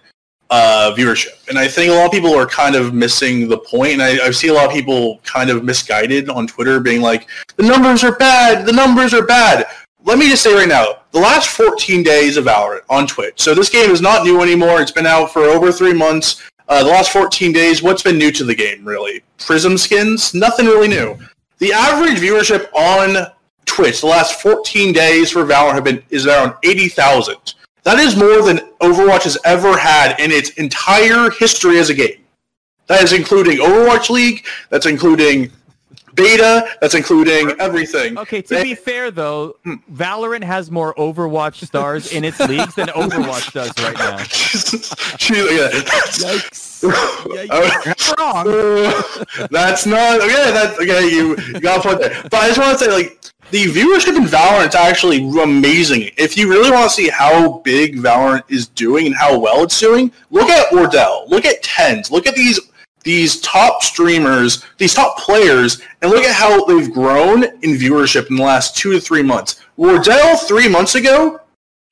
[0.51, 3.95] uh, viewership, and I think a lot of people are kind of missing the point.
[3.95, 7.29] And I, I've seen a lot of people kind of misguided on Twitter, being like,
[7.57, 8.67] "The numbers are bad.
[8.67, 9.67] The numbers are bad."
[10.07, 13.40] Let me just say right now, the last 14 days of Valorant on Twitch.
[13.40, 14.83] So this game is not new anymore.
[14.83, 16.43] It's been out for over three months.
[16.69, 19.23] Uh, the last 14 days, what's been new to the game, really?
[19.38, 20.35] Prism skins?
[20.35, 21.17] Nothing really new.
[21.57, 23.33] The average viewership on
[23.64, 27.55] Twitch the last 14 days for Valorant have been is around 80,000.
[27.85, 32.25] That is more than Overwatch has ever had in its entire history as a game.
[32.88, 34.45] That is including Overwatch League.
[34.69, 35.51] That's including
[36.14, 36.68] beta.
[36.81, 38.18] That's including everything.
[38.18, 39.74] Okay, to be fair though, hmm.
[39.92, 44.16] Valorant has more Overwatch stars in its leagues than Overwatch does right now.
[45.31, 45.70] yeah.
[45.70, 46.74] Yikes.
[46.87, 50.53] Oh, wrong That's not okay.
[50.53, 51.09] That's okay.
[51.09, 52.22] You, you got a point there.
[52.24, 56.11] But I just want to say, like, the viewership in Valorant is actually amazing.
[56.16, 59.79] If you really want to see how big Valorant is doing and how well it's
[59.79, 61.27] doing, look at Wardell.
[61.29, 62.11] Look at TenZ.
[62.11, 62.61] Look at these
[63.05, 68.37] these top streamers, these top players, and look at how they've grown in viewership in
[68.37, 69.61] the last two to three months.
[69.77, 71.40] Wardell three months ago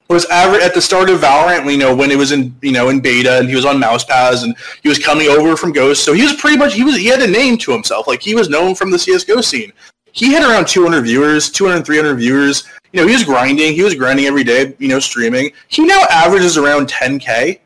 [0.09, 1.71] was average at the start of Valorant.
[1.71, 4.45] You know when it was in you know in beta and he was on Mousepads
[4.45, 7.07] and he was coming over from Ghost, so he was pretty much he was he
[7.07, 8.07] had a name to himself.
[8.07, 9.73] Like he was known from the CS:GO scene.
[10.13, 12.65] He had around 200 viewers, 200 300 viewers.
[12.93, 13.73] You know he was grinding.
[13.73, 14.75] He was grinding every day.
[14.79, 15.53] You know streaming.
[15.69, 17.61] He now averages around 10k.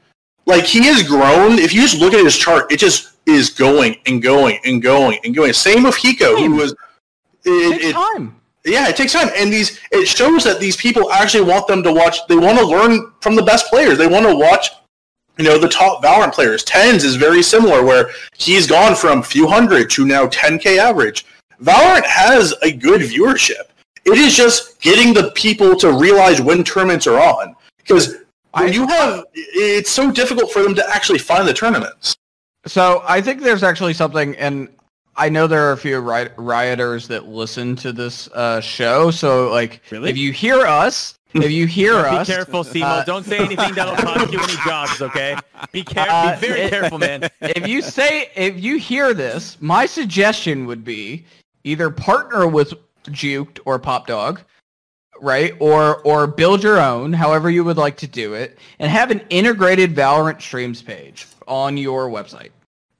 [0.47, 1.59] Like he has grown.
[1.59, 5.19] If you just look at his chart, it just is going and going and going
[5.25, 5.53] and going.
[5.53, 6.73] Same with Hiko, who was.
[7.45, 11.45] It, it time yeah, it takes time, and these it shows that these people actually
[11.45, 12.27] want them to watch.
[12.27, 13.97] They want to learn from the best players.
[13.97, 14.71] They want to watch,
[15.39, 16.65] you know, the top Valorant players.
[16.65, 21.25] TenZ is very similar, where he's gone from few hundred to now 10k average.
[21.63, 23.71] Valorant has a good viewership.
[24.05, 28.17] It is just getting the people to realize when tournaments are on, because
[28.57, 32.17] I- you have, it's so difficult for them to actually find the tournaments.
[32.67, 34.69] So I think there's actually something, and
[35.17, 39.11] I know there are a few ri- rioters that listen to this uh, show.
[39.11, 40.11] So like, Really?
[40.11, 42.83] if you hear us, if you hear Be us, be careful, Simo.
[42.83, 45.37] uh, Don't say anything that'll cost you any jobs, okay?
[45.71, 46.15] Be careful.
[46.15, 47.29] Uh, be very it- careful, man.
[47.41, 51.25] if you say if you hear this, my suggestion would be
[51.65, 52.73] either partner with
[53.09, 54.41] Juked or Pop Dog,
[55.21, 55.55] right?
[55.61, 59.21] Or or build your own, however you would like to do it, and have an
[59.31, 62.51] integrated Valorant streams page on your website.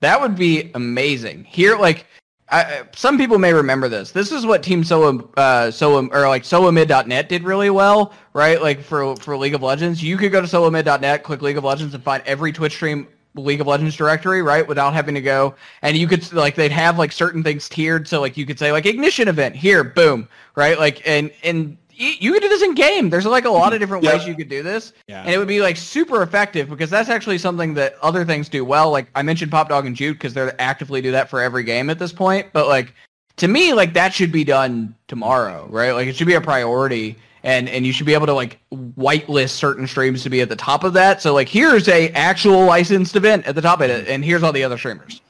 [0.01, 1.45] That would be amazing.
[1.45, 2.07] Here, like.
[2.49, 4.13] I, some people may remember this.
[4.13, 8.63] This is what Team Solo, uh, or like SoloMid.net did really well, right?
[8.63, 11.93] Like for for League of Legends, you could go to SoloMid.net, click League of Legends,
[11.93, 14.67] and find every Twitch stream League of Legends directory, right?
[14.67, 18.21] Without having to go, and you could like they'd have like certain things tiered, so
[18.21, 20.79] like you could say like ignition event here, boom, right?
[20.79, 23.11] Like and and you could do this in game.
[23.11, 24.17] There's like a lot of different Yeah.
[24.17, 25.23] ways you could do this, Yeah.
[25.23, 28.65] and it would be like super effective because that's actually something that other things do
[28.65, 28.91] well.
[28.91, 31.89] Like I mentioned Pop Dog and Juked because they're actively do that for every game
[31.91, 32.49] at this point.
[32.53, 32.95] But like
[33.37, 35.93] to me, like that should be done tomorrow, right?
[35.93, 37.17] Like it should be a priority.
[37.45, 40.57] And, and you should be able to like whitelist certain streams to be at the
[40.57, 41.23] top of that.
[41.23, 44.53] So like here's a actual licensed event at the top of it, and here's all
[44.53, 45.21] the other streamers.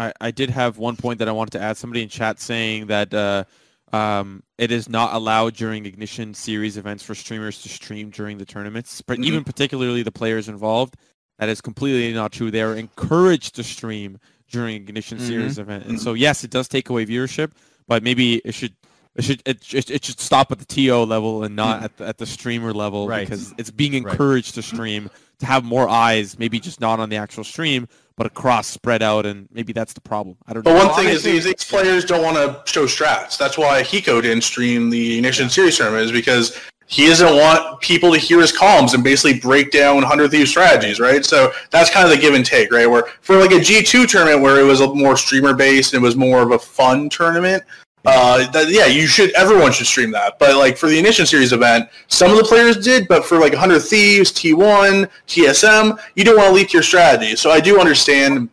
[0.00, 1.76] I, I did have one point that I wanted to add.
[1.76, 3.44] Somebody in chat saying that uh,
[3.92, 8.44] um, it is not allowed during Ignition series events for streamers to stream during the
[8.44, 9.24] tournaments, but Mhm.
[9.24, 10.96] even particularly the players involved.
[11.38, 12.50] That is completely not true.
[12.50, 14.18] They are encouraged to stream
[14.50, 15.26] during Ignition mm-hmm.
[15.26, 15.86] Series event.
[15.86, 17.52] And so yes, it does take away viewership,
[17.86, 18.74] but maybe it should
[19.14, 22.18] it should it, it, should stop at the TO level and not at the, at
[22.18, 23.26] the streamer level right.
[23.26, 24.62] because it's being encouraged right.
[24.62, 28.66] to stream to have more eyes, maybe just not on the actual stream, but across
[28.66, 30.36] spread out, and maybe that's the problem.
[30.48, 30.80] I don't but know.
[30.80, 33.38] But one thing is these, these players don't want to show strats.
[33.38, 35.50] That's why Hiko didn't stream the Ignition yeah.
[35.50, 39.70] Series tournament is because he doesn't want people to hear his columns and basically break
[39.70, 41.24] down 100 Thieves strategies, right?
[41.24, 42.86] So that's kind of the give and take, right?
[42.86, 46.04] Where for like a G2 tournament where it was a more streamer based and it
[46.04, 47.62] was more of a fun tournament,
[48.08, 49.32] uh, yeah, you should.
[49.34, 50.38] Everyone should stream that.
[50.38, 53.52] But like for the Ignition Series event, some of the players did, but for like
[53.52, 57.36] 100 Thieves, T1, TSM, you don't want to leak your strategy.
[57.36, 58.48] So I do understand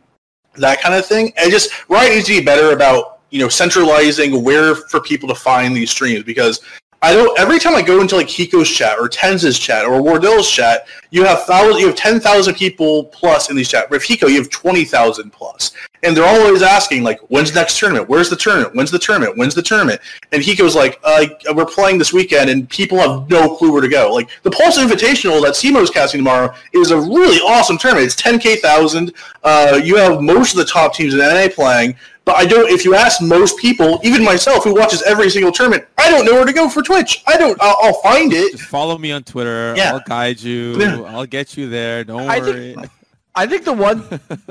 [0.55, 1.31] that kind of thing.
[1.37, 5.35] And just Riot needs to be better about you know centralizing where for people to
[5.35, 6.61] find these streams because
[7.05, 7.37] I don't.
[7.37, 11.23] Every time I go into like Hiko's chat or TenZ's chat or Wardell's chat, you
[11.23, 13.91] have thousand, you have ten thousand people plus in these chat.
[13.91, 17.77] With Hiko, you have twenty thousand plus, and they're always asking like, "When's the next
[17.77, 18.09] tournament?
[18.09, 18.75] Where's the tournament?
[18.75, 19.37] When's the tournament?
[19.37, 23.55] When's the tournament?" And Hiko's like, uh, "We're playing this weekend, and people have no
[23.55, 27.37] clue where to go." Like the Pulse Invitational that Simo's casting tomorrow is a really
[27.41, 28.07] awesome tournament.
[28.07, 29.13] It's ten k thousand.
[29.43, 31.95] Uh, you have most of the top teams in NA playing.
[32.25, 32.67] But I don't.
[32.69, 36.33] If you ask most people, even myself, who watches every single tournament, I don't know
[36.33, 37.23] where to go for Twitch.
[37.27, 37.57] I don't.
[37.61, 38.53] I'll, I'll find it.
[38.53, 39.75] Just follow me on Twitter.
[39.77, 39.93] Yeah.
[39.93, 40.75] I'll guide you.
[40.79, 41.01] Yeah.
[41.01, 42.03] I'll get you there.
[42.03, 42.73] Don't I worry.
[42.73, 42.89] Think,
[43.35, 43.99] I think the one,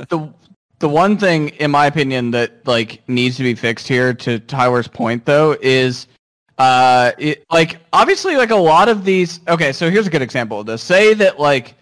[0.08, 0.32] the
[0.78, 4.86] the one thing, in my opinion, that like needs to be fixed here, to Tyler's
[4.86, 6.06] point, though, is
[6.58, 9.40] uh, it, like obviously, like a lot of these.
[9.48, 10.80] Okay, so here's a good example of this.
[10.80, 11.74] Say that like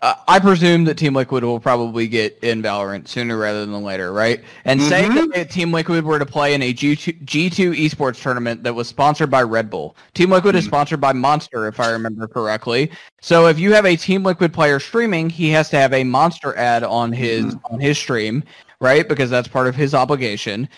[0.00, 4.12] uh, I presume that Team Liquid will probably get in Valorant sooner rather than later,
[4.12, 4.42] right?
[4.64, 4.88] And mm-hmm.
[4.88, 8.86] say that Team Liquid were to play in a G2, G2 esports tournament that was
[8.86, 9.96] sponsored by Red Bull.
[10.14, 10.60] Team Liquid mm-hmm.
[10.60, 12.92] is sponsored by Monster, if I remember correctly.
[13.20, 16.56] So if you have a Team Liquid player streaming, he has to have a Monster
[16.56, 17.74] ad on his mm-hmm.
[17.74, 18.44] on his stream,
[18.80, 19.08] right?
[19.08, 20.68] Because that's part of his obligation.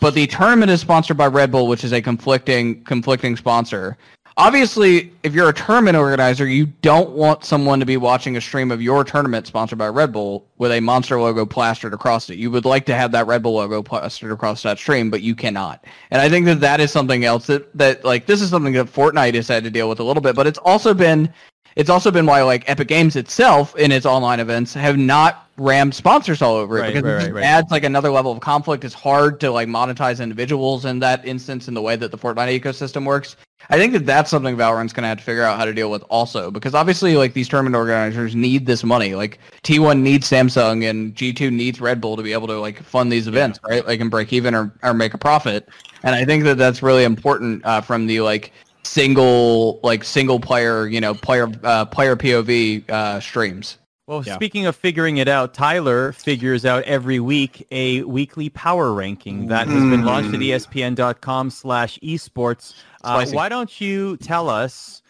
[0.00, 3.96] But the tournament is sponsored by Red Bull, which is a conflicting conflicting sponsor
[4.36, 8.70] obviously, if you're a tournament organizer, you don't want someone to be watching a stream
[8.70, 12.38] of your tournament sponsored by Red Bull with a monster logo plastered across it.
[12.38, 15.34] You would like to have that Red Bull logo plastered across that stream, but you
[15.34, 15.84] cannot.
[16.10, 18.86] And I think that that is something else that, that like, this is something that
[18.86, 21.32] Fortnite has had to deal with a little bit, but it's also been,
[21.74, 25.94] it's also been why like Epic Games itself in its online events have not rammed
[25.94, 28.84] sponsors all over it right, because right, it right, adds like another level of conflict.
[28.84, 32.60] It's hard to like monetize individuals in that instance in the way that the Fortnite
[32.60, 33.36] ecosystem works.
[33.70, 35.90] I think that that's something Valorant's going to have to figure out how to deal
[35.90, 39.14] with also because obviously like these tournament organizers need this money.
[39.14, 43.10] Like T1 needs Samsung and G2 needs Red Bull to be able to like fund
[43.10, 43.84] these events, right?
[43.86, 45.68] Like and break even or, or make a profit.
[46.02, 48.52] And I think that that's really important uh, from the like
[48.84, 53.78] single like single player, you know, player uh, player POV uh, streams.
[54.06, 54.36] Well, yeah.
[54.36, 59.66] speaking of figuring it out, Tyler figures out every week a weekly power ranking that
[59.66, 62.74] has been launched at ESPN.com slash esports.
[63.06, 65.02] Uh, why don't you tell us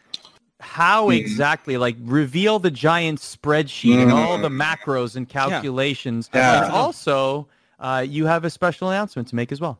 [0.61, 1.17] how mm.
[1.17, 4.03] exactly, like, reveal the giant spreadsheet mm.
[4.03, 6.31] and all the macros and calculations.
[6.33, 6.65] Yeah.
[6.65, 9.79] And also, uh, you have a special announcement to make as well.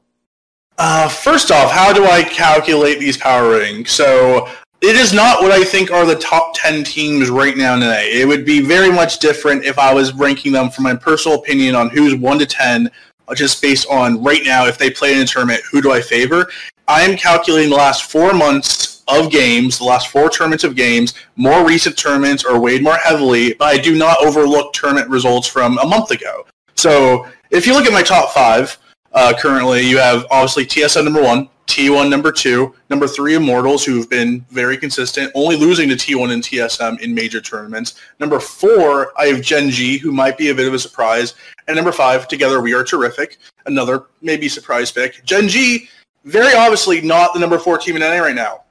[0.79, 3.91] Uh, first off, how do I calculate these power ratings?
[3.91, 4.49] So
[4.83, 8.21] it is not what I think are the top 10 teams right now today.
[8.21, 11.75] It would be very much different if I was ranking them from my personal opinion
[11.75, 12.91] on who's 1 to 10,
[13.29, 16.03] uh, just based on right now, if they play in a tournament, who do I
[16.03, 16.51] favor?
[16.89, 21.15] I am calculating the last four months of games, the last four tournaments of games.
[21.35, 25.79] More recent tournaments are weighed more heavily, but I do not overlook tournament results from
[25.79, 26.47] a month ago.
[26.77, 28.79] So if you look at my top five,
[29.13, 34.09] uh, currently you have obviously TSM number one, T1 number two, number three Immortals, who've
[34.09, 38.01] been very consistent, only losing to T1 and TSM in major tournaments.
[38.21, 41.35] Number four, I have Gen G, who might be a bit of a surprise.
[41.67, 45.25] And number five, Together We Are Terrific, another maybe surprise pick.
[45.25, 45.89] Gen G,
[46.27, 48.65] very obviously not the number four team in NA right now.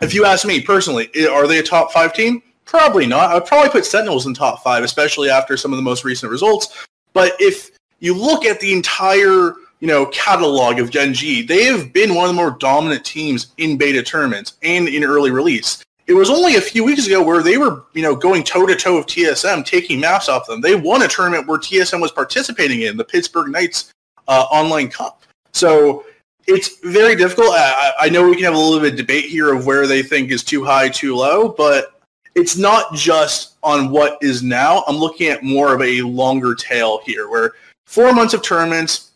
[0.00, 2.42] If you ask me personally, are they a top five team?
[2.64, 3.30] Probably not.
[3.30, 6.86] I'd probably put Sentinels in top five, especially after some of the most recent results.
[7.12, 11.92] But if you look at the entire you know, catalog of Gen G, they have
[11.92, 15.82] been one of the more dominant teams in beta tournaments and in early release.
[16.06, 18.76] It was only a few weeks ago where they were, you know, going toe to
[18.76, 20.60] toe with TSM, taking maps off them.
[20.60, 23.92] They won a tournament where TSM was participating in the Pittsburgh Knights
[24.28, 25.22] uh, Online Cup.
[25.50, 26.04] So
[26.46, 27.50] it's very difficult.
[27.50, 30.02] I, I know we can have a little bit of debate here of where they
[30.02, 32.00] think is too high, too low, but
[32.34, 34.84] it's not just on what is now.
[34.86, 37.52] I'm looking at more of a longer tail here, where
[37.86, 39.12] four months of tournaments,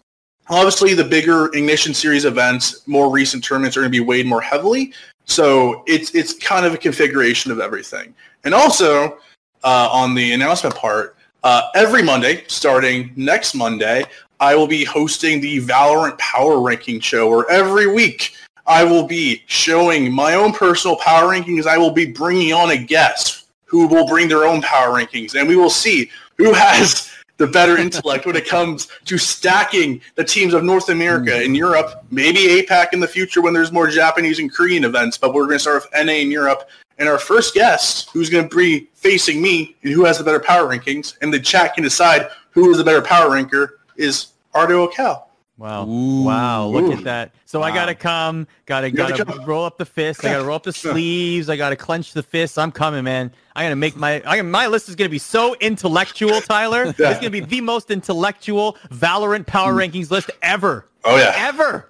[0.48, 4.40] Obviously, the bigger Ignition Series events, more recent tournaments are going to be weighed more
[4.40, 4.92] heavily.
[5.24, 8.14] So it's it's kind of a configuration of everything.
[8.44, 9.18] And also
[9.64, 14.04] uh, on the announcement part, uh, every Monday, starting next Monday,
[14.40, 18.34] I will be hosting the Valorant Power Ranking Show, where every week
[18.66, 21.66] I will be showing my own personal power rankings.
[21.66, 25.48] I will be bringing on a guest who will bring their own power rankings, and
[25.48, 30.54] we will see who has the better intellect when it comes to stacking the teams
[30.54, 31.44] of North America hmm.
[31.44, 35.32] and Europe, maybe APAC in the future when there's more Japanese and Korean events, but
[35.32, 36.68] we're going to start with NA in Europe.
[36.98, 40.40] And our first guest, who's going to be facing me and who has the better
[40.40, 44.74] power rankings, and the chat can decide who is the better power ranker, is Arda
[44.74, 45.22] Ocal.
[45.58, 45.86] Wow.
[45.86, 46.24] Ooh.
[46.24, 46.66] wow.
[46.66, 46.92] Look Ooh.
[46.92, 47.34] at that.
[47.46, 50.64] So I gotta come, gotta gotta gotta roll up the fist, I gotta roll up
[50.64, 52.58] the sleeves, I gotta clench the fists.
[52.58, 53.32] I'm coming, man.
[53.54, 56.86] I gotta make my I my list is gonna be so intellectual, Tyler.
[56.98, 60.88] It's gonna be the most intellectual Valorant power rankings list ever.
[61.04, 61.88] Oh yeah, Ever.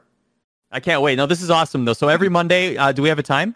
[0.71, 1.17] I can't wait.
[1.17, 1.93] No, this is awesome though.
[1.93, 3.55] So every Monday, uh, do we have a time?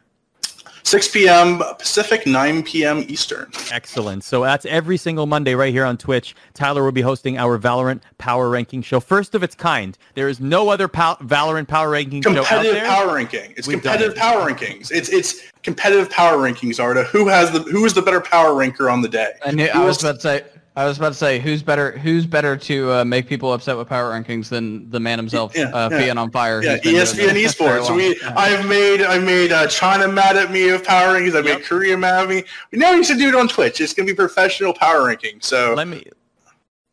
[0.82, 1.62] 6 p.m.
[1.78, 3.04] Pacific, 9 p.m.
[3.08, 3.50] Eastern.
[3.70, 4.24] Excellent.
[4.24, 6.34] So that's every single Monday right here on Twitch.
[6.54, 9.96] Tyler will be hosting our Valorant Power Ranking show, first of its kind.
[10.14, 12.86] There is no other pow- Valorant Power Ranking show out competitive there.
[12.88, 13.54] power ranking.
[13.56, 14.18] It's We've competitive it.
[14.18, 14.90] power rankings.
[14.90, 16.82] It's it's competitive power rankings.
[16.82, 19.32] Arda, who has the who is the better power ranker on the day?
[19.44, 19.66] I knew.
[19.66, 20.44] I was about to say.
[20.76, 21.98] I was about to say who's better.
[21.98, 25.64] Who's better to uh, make people upset with power rankings than the man himself, Yeah,
[25.74, 25.98] uh, yeah.
[25.98, 26.62] Fionn on fire?
[26.62, 27.88] Yeah, who's ESPN esports.
[27.88, 27.96] long.
[27.96, 31.36] We, I've made, I made uh, China mad at me of power rankings.
[31.36, 32.44] I made Korea mad at me.
[32.72, 33.80] Now you should do it on Twitch.
[33.80, 35.40] It's gonna be professional power ranking.
[35.40, 36.04] So let me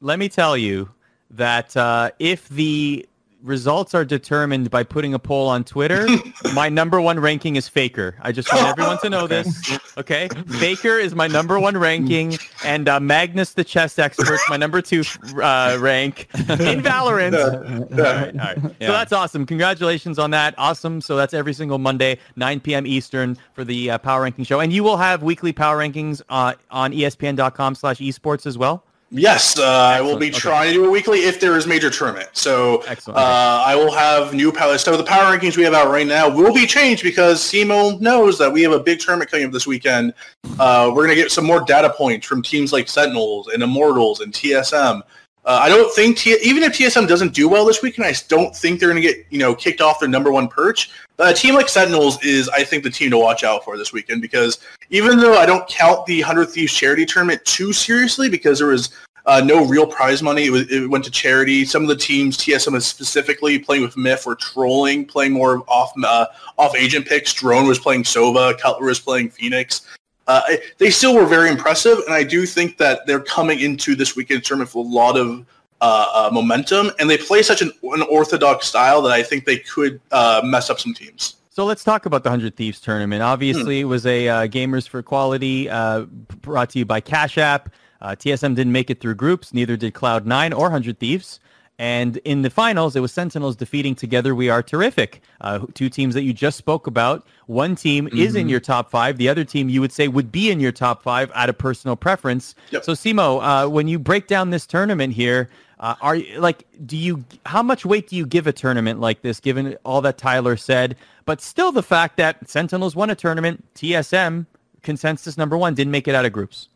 [0.01, 0.89] let me tell you
[1.31, 3.07] that uh, if the
[3.47, 6.07] results are determined by putting a poll on Twitter,
[6.53, 8.15] my number one ranking is Faker.
[8.21, 9.77] I just want everyone to know this.
[9.97, 10.27] Okay,
[10.59, 15.03] Faker is my number one ranking, and uh, Magnus the chess expert my number two
[15.41, 17.33] uh, rank in Valorant.
[17.33, 18.75] All right, all right.
[18.79, 18.87] Yeah.
[18.87, 19.45] So that's awesome.
[19.45, 20.53] Congratulations on that.
[20.57, 21.01] Awesome.
[21.01, 22.85] So that's every single Monday, 9 p.m.
[22.85, 24.59] Eastern for the uh, Power Ranking Show.
[24.59, 28.83] And you will have weekly Power Rankings uh, on ESPN.com slash esports as well.
[29.09, 30.37] Yes, uh, I will be Okay.
[30.37, 32.29] trying to do it weekly if there is major tournament.
[32.33, 34.77] So uh, I will have new power.
[34.77, 38.37] So the power rankings we have out right now will be changed because Simo knows
[38.37, 40.13] that we have a big tournament coming up this weekend.
[40.59, 44.33] Uh, we're gonna get some more data points from teams like Sentinels and Immortals and
[44.33, 45.01] TSM.
[45.45, 48.53] Uh, I don't think T- even if TSM doesn't do well this weekend, I don't
[48.53, 50.89] think they're going to get you know kicked off their number one perch.
[51.15, 53.93] But a team like Sentinels is, I think, the team to watch out for this
[53.93, 54.59] weekend because
[54.89, 58.89] even though I don't count the Hundred Thieves charity tournament too seriously because there was
[59.25, 61.65] uh, no real prize money, it, was, it went to charity.
[61.65, 66.27] Some of the teams, TSM specifically playing with Myth, were trolling, playing more off uh,
[66.57, 67.33] off agent picks.
[67.33, 69.85] Drone was playing Sova, Cutler was playing Phoenix.
[70.27, 70.41] Uh,
[70.77, 74.43] they still were very impressive, and I do think that they're coming into this weekend
[74.43, 75.45] tournament with a lot of
[75.79, 79.57] uh, uh, momentum, and they play such an, an orthodox style that I think they
[79.57, 81.36] could uh, mess up some teams.
[81.57, 83.23] So let's talk about the 100 Thieves tournament.
[83.23, 87.73] Obviously, it was a uh, Gamers for Equality uh, brought to you by Cash App.
[87.99, 91.39] Uh, TSM didn't make it through groups, neither did Cloud9 or 100 Thieves.
[91.79, 96.13] And in the finals, it was Sentinels defeating Together We Are Terrific, uh, two teams
[96.13, 97.25] that you just spoke about.
[97.47, 99.17] One team is in your top five.
[99.17, 101.95] The other team you would say would be in your top five out of personal
[101.95, 102.53] preference.
[102.69, 102.83] Yep.
[102.83, 105.49] So Simo, uh, when you break down this tournament here,
[105.79, 109.39] uh, are like, do you, how much weight do you give a tournament like this,
[109.39, 114.45] given all that Tyler said, but still the fact that Sentinels won a tournament, TSM,
[114.81, 116.69] consensus number one, didn't make it out of groups?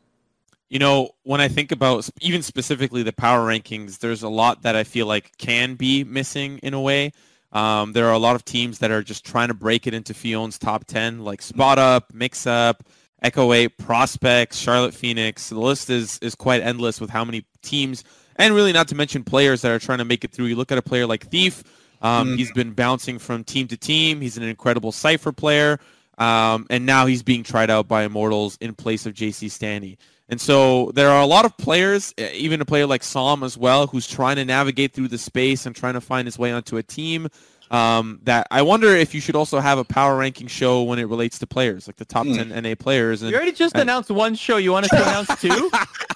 [0.69, 4.75] You know, when I think about even specifically the power rankings, there's a lot that
[4.75, 7.11] I feel like can be missing in a way.
[7.51, 10.13] Um, there are a lot of teams that are just trying to break it into
[10.13, 12.83] Fionn's top 10, like Spot Up, Mix Up,
[13.21, 15.49] Echo 8, Prospects, Charlotte Phoenix.
[15.49, 18.03] The list is, is quite endless with how many teams,
[18.41, 20.45] and really not to mention players that are trying to make it through.
[20.45, 21.63] You look at a player like Thief.
[22.01, 22.37] Um, Mhm.
[22.37, 24.21] He's been bouncing from team to team.
[24.21, 25.79] He's an incredible Cypher player.
[26.17, 29.97] Um, and now he's being tried out by Immortals in place of JC Stanny.
[30.29, 33.87] And so there are a lot of players, even a player like Psalm as well,
[33.87, 36.83] who's trying to navigate through the space and trying to find his way onto a
[36.83, 37.27] team.
[37.69, 41.05] Um, that I wonder if you should also have a power ranking show when it
[41.07, 42.35] relates to players, like the top Hmm.
[42.35, 43.21] 10 NA players.
[43.21, 44.57] And You already just and- announced one show.
[44.57, 45.71] You want us to announce two?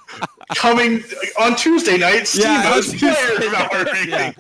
[0.56, 1.04] Coming
[1.40, 4.32] on Tuesday night, Steve Yeah, on Tuesday yeah.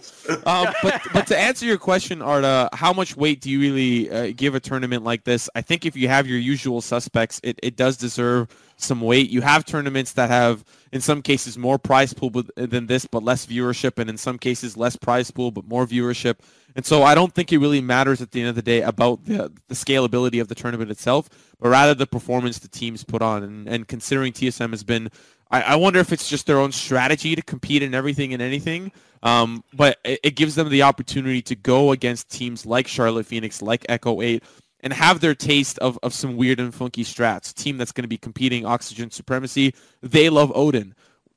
[0.45, 4.33] um, but but to answer your question, Arda, how much weight do you really uh,
[4.35, 5.49] give a tournament like this?
[5.55, 8.47] I think if you have your usual suspects, it, it does deserve
[8.77, 9.29] some weight.
[9.29, 13.45] You have tournaments that have, in some cases, more prize pool than this, but less
[13.45, 16.35] viewership, and in some cases, less prize pool but more viewership.
[16.75, 19.23] And so I don't think it really matters at the end of the day about
[19.25, 23.43] the, the scalability of the tournament itself, but rather the performance the teams put on.
[23.43, 25.09] And, and considering TSM has been,
[25.51, 28.91] I, I wonder if it's just their own strategy to compete in everything and anything.
[29.23, 33.61] Um, but it, it gives them the opportunity to go against teams like Charlotte Phoenix,
[33.61, 34.43] like Echo 8,
[34.81, 37.53] and have their taste of, of some weird and funky strats.
[37.53, 40.93] Team that's going to be competing Oxygen Supremacy, they love Odin.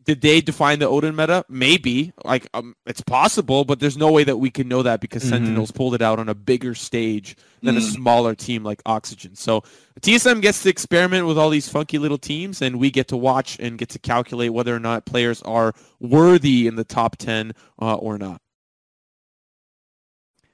[0.09, 1.45] Did they define the Odin meta?
[1.51, 2.15] Maybe.
[2.25, 5.29] Like um, it's possible, but there's no way that we can know that because Mhm.
[5.29, 7.93] Sentinels pulled it out on a bigger stage than a Mm.
[7.93, 9.35] smaller team like Oxygen.
[9.37, 9.63] So
[10.01, 13.59] TSM gets to experiment with all these funky little teams, and we get to watch
[13.61, 17.97] and get to calculate whether or not players are worthy in the top ten uh,
[17.97, 18.41] or not.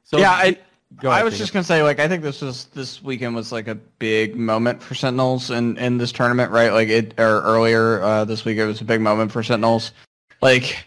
[0.02, 0.58] So yeah, I,
[1.00, 3.68] go I was just gonna say, like, I think this was this weekend was like
[3.68, 6.72] a big moment for Sentinels in in this tournament, right?
[6.72, 9.92] Like it or earlier uh, this week, it was a big moment for Sentinels.
[10.40, 10.84] Like,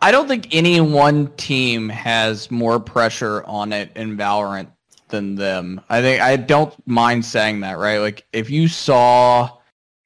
[0.00, 4.68] I don't think any one team has more pressure on it in Valorant
[5.08, 5.80] than them.
[5.88, 7.98] I think I don't mind saying that, right?
[7.98, 9.50] Like, if you saw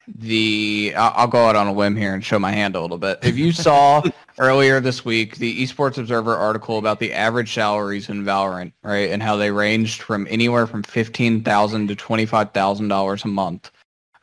[0.08, 3.18] the, I'll, go out on a limb here and show my hand a little bit.
[3.22, 4.02] If you saw
[4.38, 9.22] earlier this week the Esports Observer article about the average salaries in Valorant, right, and
[9.22, 13.70] how they ranged from anywhere from fifteen thousand to twenty five thousand dollars a month.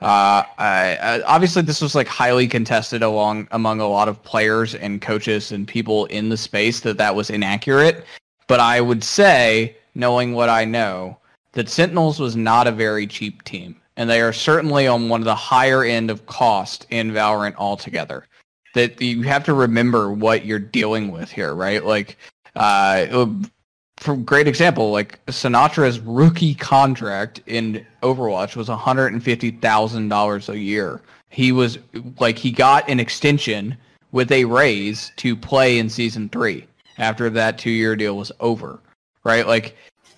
[0.02, 4.76] Uh, I, I, obviously, this was like highly contested along among a lot of players
[4.76, 8.06] and coaches and people in the space that that was inaccurate.
[8.48, 11.18] But I would say, knowing what I know,
[11.52, 15.26] that Sentinels was not a very cheap team, and they are certainly on one of
[15.26, 18.26] the higher end of cost in Valorant altogether
[18.76, 21.84] that you have to remember what you're dealing with here, right?
[21.84, 22.18] Like,
[22.56, 23.28] uh,
[23.98, 31.02] for great example, like Sinatraa's rookie contract in Overwatch was $150,000 a year.
[31.30, 31.78] He was
[32.20, 33.78] like he got an extension
[34.12, 36.66] with a raise to play in season 3
[36.98, 38.80] after that 2-year deal was over.
[39.24, 39.46] Right?
[39.46, 39.76] Like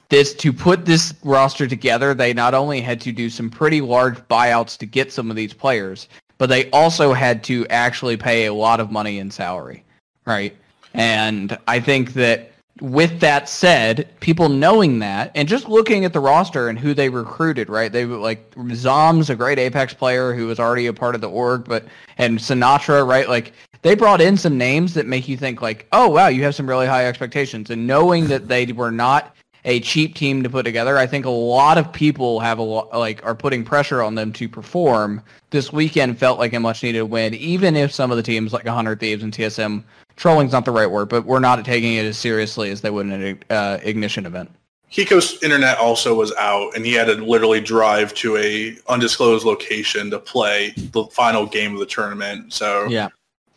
[0.10, 4.18] this to put this roster together, they not only had to do some pretty large
[4.28, 6.08] buyouts to get some of these players,
[6.42, 9.84] but they also had to actually pay a lot of money in salary,
[10.26, 10.58] right?
[10.96, 16.20] And I think that with that said, people knowing that and just looking at the
[16.20, 17.92] roster and who they recruited, right?
[17.92, 21.66] They like Zom's a great Apex player who was already a part of the org,
[21.66, 21.86] but
[22.18, 23.30] and Sinatraa, right?
[23.30, 26.56] Like they brought in some names that make you think like, oh wow, you have
[26.56, 27.70] some really high expectations.
[27.70, 29.36] And knowing that they were not
[29.66, 32.92] a cheap team to put together, I think a lot of people have a lot
[32.98, 35.22] like are putting pressure on them to perform.
[35.52, 38.66] This weekend felt like a much needed win, even if some of the teams like
[38.66, 39.84] 100 Thieves and TSM
[40.16, 43.06] trolling's not the right word, but we're not taking it as seriously as they would
[43.08, 44.52] in an uh, ignition event.
[44.92, 50.10] Hiko's internet also was out, and he had to literally drive to a undisclosed location
[50.12, 52.52] to play the final game of the tournament.
[52.52, 53.08] So Yeah.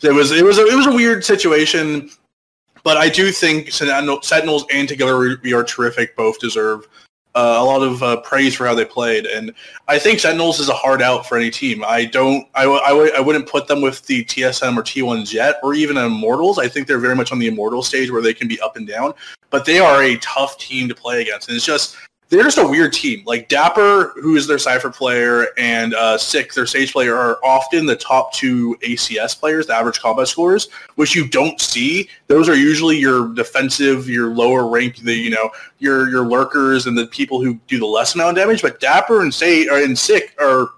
[0.02, 2.08] it was it was a, it was a weird situation,
[2.84, 6.86] but I do think Sentinels and Together We Are Terrific both deserve
[7.34, 9.52] uh, a lot of uh, praise for how they played, and
[9.88, 11.82] I think Sentinels is a hard out for any team.
[11.84, 15.32] I don't I, w- I, w- I wouldn't put them with the TSM or T1s
[15.32, 16.60] yet, or even Immortals.
[16.60, 18.86] I think they're very much on the Immortal stage where they can be up and
[18.86, 19.14] down,
[19.50, 21.96] but they are a tough team to play against, and it's just
[22.36, 23.22] they're just a weird team.
[23.24, 27.86] Like dapr, who is their Cypher player, and uh, Sick, their Sage player, are often
[27.86, 32.08] the top two ACS players, the average combat scores, which you don't see.
[32.26, 36.96] Those are usually your defensive, your lower rank, the you know your your lurkers and
[36.96, 38.62] the people who do the less amount of damage.
[38.62, 40.68] But dapr and Say and Sick are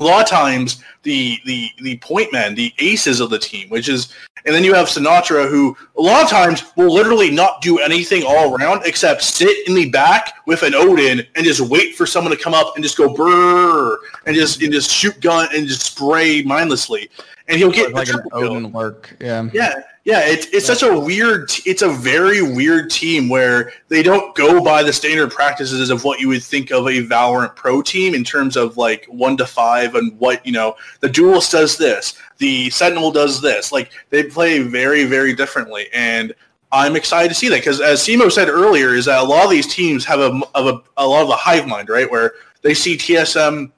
[0.00, 3.88] a lot of times the the the point men, the aces of the team, which
[3.88, 4.12] is
[4.46, 8.22] and then you have Sinatraa, who a lot of times will literally not do anything
[8.26, 12.34] all around except sit in the back with an Odin and just wait for someone
[12.34, 13.96] to come up and just go brrr
[14.26, 17.10] and just and just shoot gun and just spray mindlessly.
[17.48, 18.22] And he'll get like an.
[18.32, 19.14] Odin lurk.
[19.20, 19.48] Yeah.
[19.52, 19.74] Yeah,
[20.10, 20.20] yeah.
[20.26, 21.52] It's it's such a weird.
[21.64, 26.18] It's a very weird team where they don't go by the standard practices of what
[26.18, 29.94] you would think of a Valorant Pro team in terms of like one to five
[29.94, 30.76] and what you know.
[30.98, 32.18] The Duelist does this.
[32.38, 33.70] The Sentinel does this.
[33.70, 36.34] Like they play very very differently, and
[36.72, 39.50] I'm excited to see that because as Simo said earlier, is that a lot of
[39.50, 42.10] these teams have a of a, a lot of the hive mind, right?
[42.10, 42.32] Where
[42.62, 43.70] they see TSM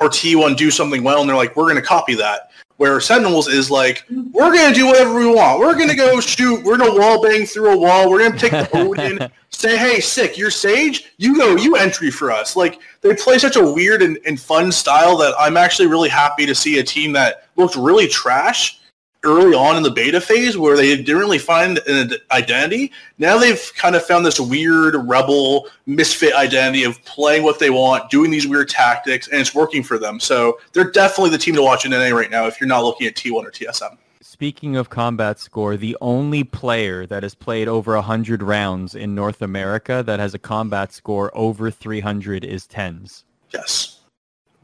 [0.00, 2.45] or T1 do something well, and they're like, we're going to copy that.
[2.76, 4.30] Where Sentinels is like, mm-hmm.
[4.32, 5.60] we're going to do whatever we want.
[5.60, 6.62] We're going to go shoot.
[6.62, 8.10] We're going to wall bang through a wall.
[8.10, 9.30] We're going to take the Odin.
[9.50, 11.12] Say, hey, sick, you're Sage.
[11.16, 11.56] You go.
[11.56, 12.56] You entry for us.
[12.56, 16.44] Like they play such a weird and, and fun style that I'm actually really happy
[16.44, 18.80] to see a team that looked really trash
[19.26, 22.92] early on in the beta phase where they didn't really find an identity.
[23.18, 28.10] Now they've kind of found this weird rebel misfit identity of playing what they want,
[28.10, 30.20] doing these weird tactics, and it's working for them.
[30.20, 33.06] So they're definitely the team to watch in NA right now if you're not looking
[33.06, 33.98] at T1 or TSM.
[34.20, 39.40] Speaking of combat score, the only player that has played over 100 rounds in North
[39.40, 43.22] America that has a combat score over 300 is TenZ.
[43.50, 43.95] Yes.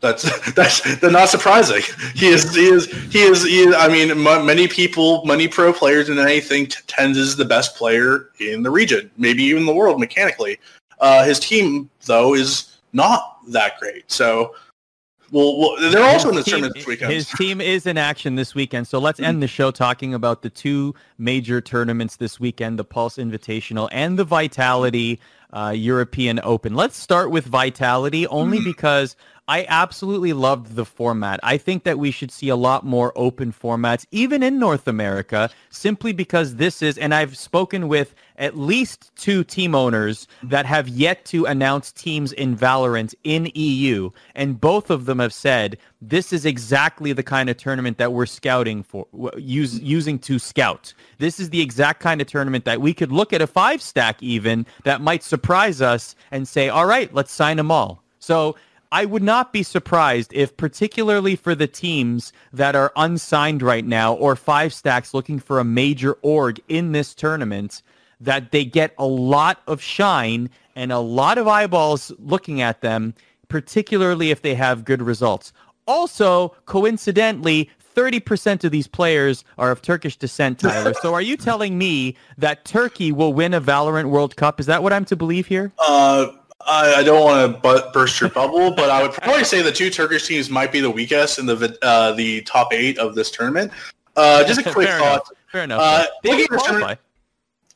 [0.03, 1.83] That's that's that's not surprising.
[2.15, 3.45] He is he is he is.
[3.45, 7.37] He is I mean, m- many people, many pro players and anything, t- TenZ is
[7.37, 10.59] the best player in the region, maybe even the world mechanically.
[10.99, 14.11] Uh, his team though is not that great.
[14.11, 14.55] So
[15.31, 17.13] well, well they're also in the His team- tournament this weekend.
[17.13, 18.87] His team is in action this weekend.
[18.89, 23.17] So let's end the show talking about the two major tournaments this weekend, the Pulse
[23.17, 25.21] Invitational and the Vitality
[25.53, 26.75] uh, European Open.
[26.75, 29.17] Let's start with Vitality only because
[29.53, 31.39] I absolutely loved the format.
[31.43, 35.51] I think that we should see a lot more open formats, even in North America,
[35.69, 40.89] simply because this is, and I've spoken with at least two team owners that have
[40.89, 46.33] yet to announce teams in Valorant in EU, and both of them have said this
[46.33, 50.95] is exactly the kind of tournament that we're scouting for, use, using to scout.
[51.19, 54.23] This is the exact kind of tournament that we could look at a five stack
[54.23, 58.03] even that might surprise us and say, all right, let's sign them all.
[58.19, 58.57] So
[58.93, 64.13] I would not be surprised if, particularly for the teams that are unsigned right now
[64.13, 67.83] or five stacks looking for a major org in this tournament,
[68.21, 73.15] that they get a lot of shine and a lot of eyeballs looking at them,
[73.49, 75.55] particularly if they have good results.
[75.87, 80.95] Also, coincidentally, 30% of these players are of Turkish descent, Tyler.
[81.03, 84.61] so are you telling me that Turkey will win a Valorant World Cup?
[84.61, 85.73] Is that what I'm to believe here?
[85.79, 86.29] Uh,
[86.67, 89.73] I, I don't want to but burst your bubble, but I would probably say the
[89.73, 93.31] two Turkish teams might be the weakest in the uh, the top eight of this
[93.31, 93.73] tournament.
[94.17, 95.13] Uh, just a quick Fair thought.
[95.13, 95.31] enough.
[95.51, 95.81] Fair enough.
[95.83, 96.95] Uh, they did qualify.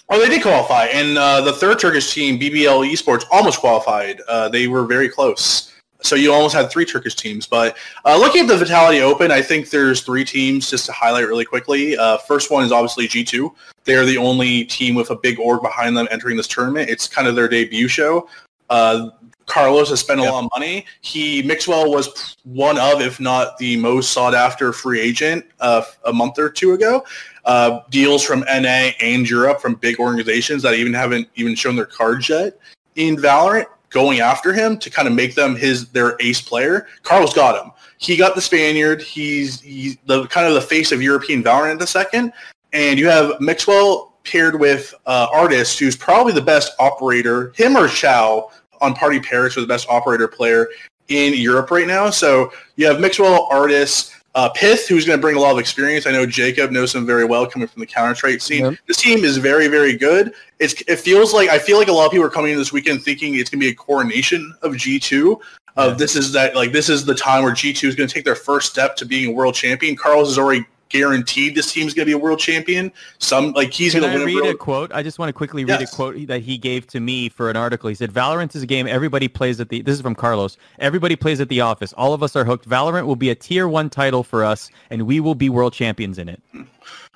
[0.08, 4.20] Oh, they did qualify, and uh, the third Turkish team, BBL Esports, almost qualified.
[4.28, 5.72] Uh, they were very close.
[6.02, 7.46] So you almost had three Turkish teams.
[7.46, 11.26] But uh, looking at the Vitality Open, I think there's three teams just to highlight
[11.26, 11.96] really quickly.
[11.96, 13.52] Uh, first one is obviously G2.
[13.84, 16.90] They're the only team with a big org behind them entering this tournament.
[16.90, 18.28] It's kind of their debut show.
[18.70, 19.10] Uh,
[19.46, 20.32] Carlos has spent a Yep.
[20.32, 20.84] lot of money.
[21.02, 26.12] He Mixwell was one of, if not the most sought after free agent uh, a
[26.12, 27.04] month or two ago.
[27.44, 31.86] Uh, deals from NA and Europe from big organizations that even haven't even shown their
[31.86, 32.58] cards yet
[32.96, 36.88] in Valorant going after him to kind of make them his their ace player.
[37.04, 37.70] Carlos got him.
[37.98, 39.00] He got the Spaniard.
[39.00, 42.32] He's he's the kind of the face of European Valorant in a second.
[42.72, 47.88] And you have Mixwell paired with uh, Artist, who's probably the best operator, him or
[47.88, 48.50] Chow
[48.80, 50.68] on Party Parrots, are the best operator player
[51.08, 52.10] in Europe right now.
[52.10, 56.06] So you have Mixwell, Artist, uh, pyth, who's going to bring a lot of experience.
[56.06, 58.64] I know Jacob knows him very well, coming from the Counter Strike scene.
[58.66, 58.74] Yep.
[58.86, 60.34] This team is very, very good.
[60.58, 62.72] It's it feels like I feel like a lot of people are coming in this
[62.72, 65.40] weekend thinking it's going to be a coronation of G two.
[65.76, 65.96] Of Yeah.
[65.96, 68.24] this is that like this is the time where G two is going to take
[68.24, 69.96] their first step to being a world champion.
[69.96, 72.92] Carlos is already guaranteed this team's going to be a world champion.
[73.18, 74.58] Some like he's going to win read a a world.
[74.58, 74.92] quote?
[74.92, 75.92] I just want to quickly read Yes.
[75.92, 77.88] a quote that he gave to me for an article.
[77.88, 79.82] He said, "Valorant is a game everybody plays at the.
[79.82, 80.56] This is from Carlos.
[80.78, 81.92] Everybody plays at the office.
[81.94, 82.68] All of us are hooked.
[82.68, 86.18] Valorant will be a tier one title for us, and we will be world champions
[86.18, 86.40] in it."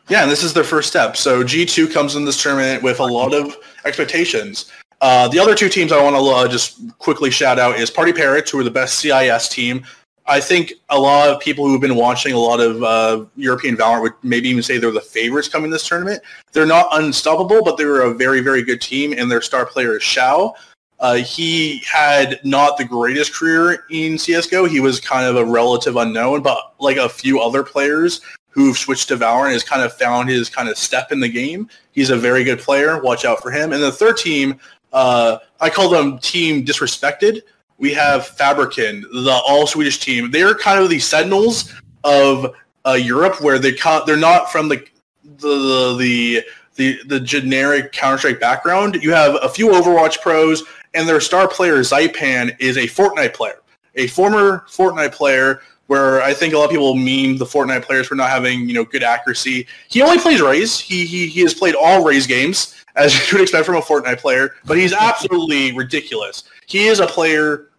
[0.09, 1.17] Yeah, and this is their first step.
[1.17, 4.71] So G2 comes in this tournament with a lot of expectations.
[5.01, 8.13] Uh, the other two teams I want to uh, just quickly shout out is Party
[8.13, 9.85] Parrots, who are the best CIS team.
[10.31, 14.03] I think a lot of people who've been watching a lot of uh, European Valorant
[14.03, 16.23] would maybe even say they're the favorites coming this tournament.
[16.53, 20.05] They're not unstoppable, but they're a very, very good team, and their star player is
[20.05, 20.55] Shao.
[21.01, 24.69] Uh, he had not the greatest career in CSGO.
[24.69, 28.21] He was kind of a relative unknown, but like a few other players
[28.51, 31.69] who've switched to Valorant has kind of found his kind of step in the game.
[31.91, 33.03] He's a very good player.
[33.03, 33.73] Watch out for him.
[33.73, 34.61] And the third team,
[34.93, 37.41] uh, I call them Team Disrespected.
[37.81, 40.31] We have Fabrican, the all Swedish team.
[40.31, 41.73] They're kind of the Sentinels
[42.05, 42.55] of
[42.87, 44.87] uh, Europe, where they ca- they're not from the
[45.25, 46.45] the the
[46.77, 49.03] the, the generic Counter Strike background.
[49.03, 50.63] You have a few Overwatch pros,
[50.95, 53.61] and their star player Zaipan is a Fortnite player,
[53.97, 55.61] a former Fortnite player.
[55.87, 58.75] Where I think a lot of people meme the Fortnite players for not having you
[58.75, 59.67] know good accuracy.
[59.89, 60.79] He only plays Raze.
[60.79, 64.19] He he, he has played all Raze games as you would expect from a Fortnite
[64.19, 66.45] player, but he's absolutely ridiculous.
[66.67, 67.70] He is a player.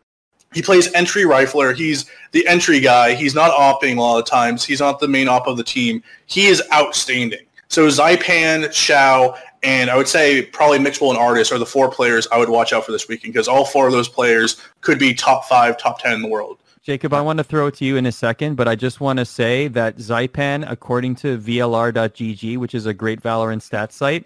[0.54, 1.76] He plays entry rifler.
[1.76, 3.14] He's the entry guy.
[3.14, 4.64] He's not opping a lot of times.
[4.66, 6.04] He's not the main op of the team.
[6.26, 7.46] He is outstanding.
[7.70, 12.28] So Zaipan, Shao, and I would say probably Mixwell and Artist are the four players
[12.32, 15.14] I would watch out for this weekend because all four of those players could be
[15.14, 16.58] top five, top ten in the world.
[16.84, 19.20] Jacob, I want to throw it to you in a second, but I just want
[19.20, 24.26] to say that Zypan, according to VLR.gg, which is a great Valorant stat site,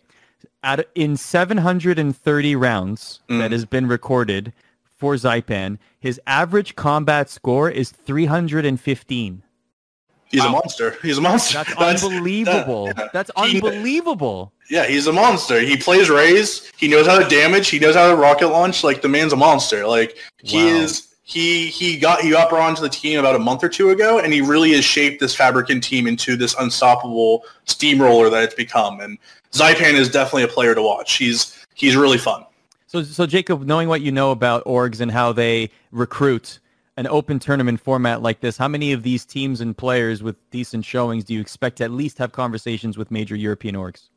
[0.63, 3.39] at, in 730 rounds Mm.
[3.39, 4.53] that has been recorded
[4.98, 9.41] for Zypan, his average combat score is 315.
[10.28, 10.98] He's a monster.
[11.02, 11.64] He's a monster.
[11.78, 12.88] That's unbelievable.
[12.93, 14.52] that- That's he- unbelievable.
[14.70, 15.60] Yeah, he's a monster.
[15.60, 16.72] He plays Raze.
[16.78, 17.70] He knows how to damage.
[17.70, 18.84] He knows how to rocket launch.
[18.84, 19.86] Like the man's a monster.
[19.88, 20.80] Like he Wow.
[20.82, 21.12] is.
[21.28, 24.20] He he got he got brought onto the team about a month or two ago,
[24.20, 29.00] and he really has shaped this Fabrican team into this unstoppable steamroller that it's become.
[29.00, 29.18] And
[29.52, 31.16] Zypan is definitely a player to watch.
[31.18, 32.46] He's he's really fun.
[32.88, 36.60] So, so Jacob, knowing what you know about orgs and how they recruit,
[36.98, 40.86] an open tournament format like this, how many of these teams and players with decent
[40.86, 44.10] showings do you expect to at least have conversations with major European orgs?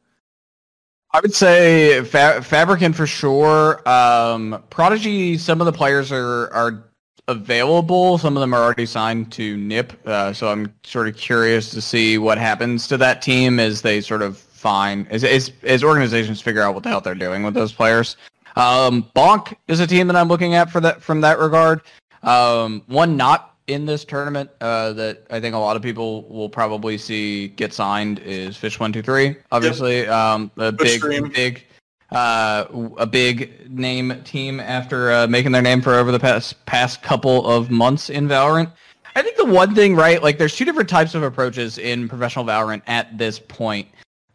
[1.12, 3.88] I would say Fa- Fabricant for sure.
[3.88, 6.84] Um, Prodigy, some of the players are are
[7.28, 8.18] available.
[8.18, 9.92] Some of them are already signed to NIP.
[10.06, 14.00] Uh, so I'm sort of curious to see what happens to that team as they
[14.00, 17.54] sort of find as as, as organizations figure out what the hell they're doing with
[17.54, 18.16] those players.
[18.58, 21.82] Um, Bonk is a team that I'm looking at for that from that regard.
[22.24, 26.48] Um, one not in this tournament uh, that I think a lot of people will
[26.48, 29.36] probably see get signed is Fish One Two Three.
[29.52, 30.08] Obviously, yep.
[30.08, 31.00] um, a big,
[31.32, 31.64] big,
[32.10, 32.64] uh,
[32.96, 37.48] a big name team after uh, making their name for over the past past couple
[37.48, 38.72] of months in Valorant.
[39.14, 40.22] I think the one thing, right?
[40.22, 43.88] Like, there's two different types of approaches in professional Valorant at this point.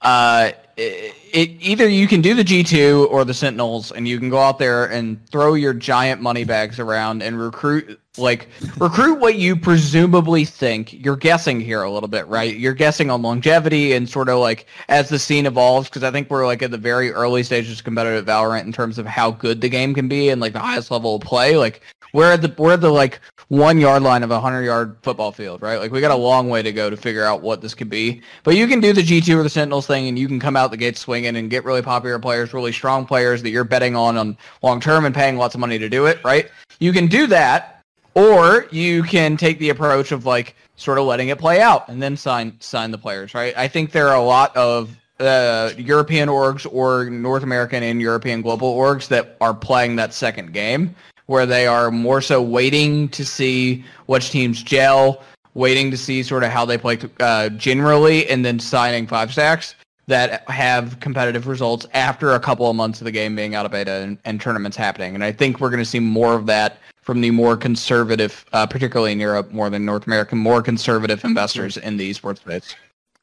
[0.04, 4.30] Uh, it, it, either you can do the G2 or the Sentinels, and you can
[4.30, 8.48] go out there and throw your giant money bags around and recruit like
[8.78, 10.94] recruit what you presumably think.
[10.94, 12.56] You're guessing here a little bit, right?
[12.56, 16.30] You're guessing on longevity and sort of like as the scene evolves, because I think
[16.30, 19.62] we're like at the very early stages of competitive Valorant in terms of how good
[19.62, 21.58] the game can be and like the highest level of play.
[21.58, 21.82] Like
[22.14, 23.20] where the where the like
[23.50, 25.80] one yard line of a hundred yard football field, right?
[25.80, 28.22] Like we got a long way to go to figure out what this could be.
[28.44, 30.56] But you can do the G two or the Sentinels thing, and you can come
[30.56, 33.96] out the gate swinging and get really popular players, really strong players that you're betting
[33.96, 36.50] on on long term and paying lots of money to do it, right?
[36.80, 37.84] You can do that,
[38.16, 42.02] or you can take the approach of like sort of letting it play out and
[42.02, 43.54] then sign sign the players, right?
[43.58, 48.42] I think there are a lot of uh, European orgs or North American and European
[48.42, 50.96] global orgs that are playing that second game
[51.34, 55.24] where they are more so waiting to see which teams gel,
[55.56, 59.74] waiting to see sort of how they play uh, generally, and then signing five stacks
[60.06, 63.72] that have competitive results after a couple of months of the game being out of
[63.72, 65.16] beta and, and tournaments happening.
[65.16, 68.68] And I think we're going to see more of that from the more conservative, uh,
[68.68, 72.76] particularly in Europe, more than North America, more conservative investors in the esports space.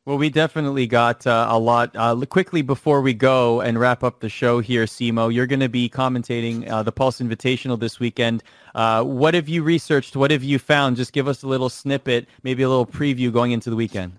[0.07, 1.95] Well, we definitely got uh, a lot.
[1.95, 5.69] Uh, quickly before we go and wrap up the show here, Simo, you're going to
[5.69, 8.43] be commentating uh, the Pulse Invitational this weekend.
[8.75, 10.17] Uh, what have you researched?
[10.17, 10.97] What have you found?
[10.97, 14.19] Just give us a little snippet, maybe a little preview going into the weekend.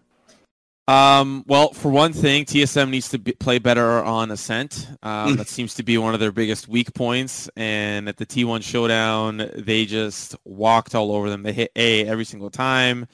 [0.88, 4.88] Um, well, for one thing, TSM needs to be, play better on Ascent.
[5.04, 7.50] Um, that seems to be one of their biggest weak points.
[7.56, 11.42] And at the T1 Showdown, they just walked all over them.
[11.42, 13.08] They hit A every single time.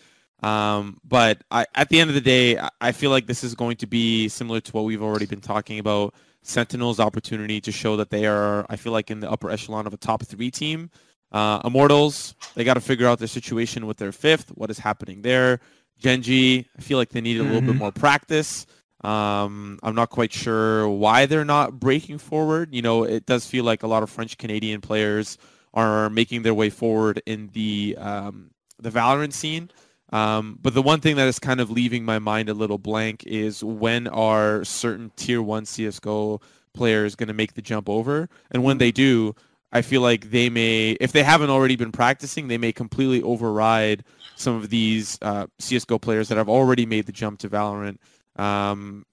[0.44, 3.78] Um, but I, at the end of the day, I feel like this is going
[3.78, 6.14] to be similar to what we've already been talking about.
[6.44, 9.94] Sentinel's opportunity to show that they are, I feel like, in the upper echelon of
[9.94, 10.90] a top three team.
[11.32, 14.50] Uh, Immortals, they got to figure out their situation with their fifth.
[14.50, 15.60] What is happening there?
[16.00, 17.72] Gen G, I feel like they need a little mm-hmm.
[17.72, 18.66] bit more practice.
[19.02, 22.74] Um, I'm not quite sure why they're not breaking forward.
[22.74, 25.38] You know, it does feel like a lot of French Canadian players
[25.74, 29.70] are making their way forward in the um, the Valorant scene.
[30.12, 33.26] Um, but the one thing that is kind of leaving my mind a little blank
[33.26, 36.42] is when are certain tier one CSGO
[36.74, 38.30] players going to make the jump over?
[38.52, 39.36] And when they do,
[39.72, 44.06] I feel like they may, if they haven't already been practicing, they may completely override
[44.36, 47.98] some of these uh, CSGO players that have already made the jump to Valorant.
[48.38, 49.06] Um,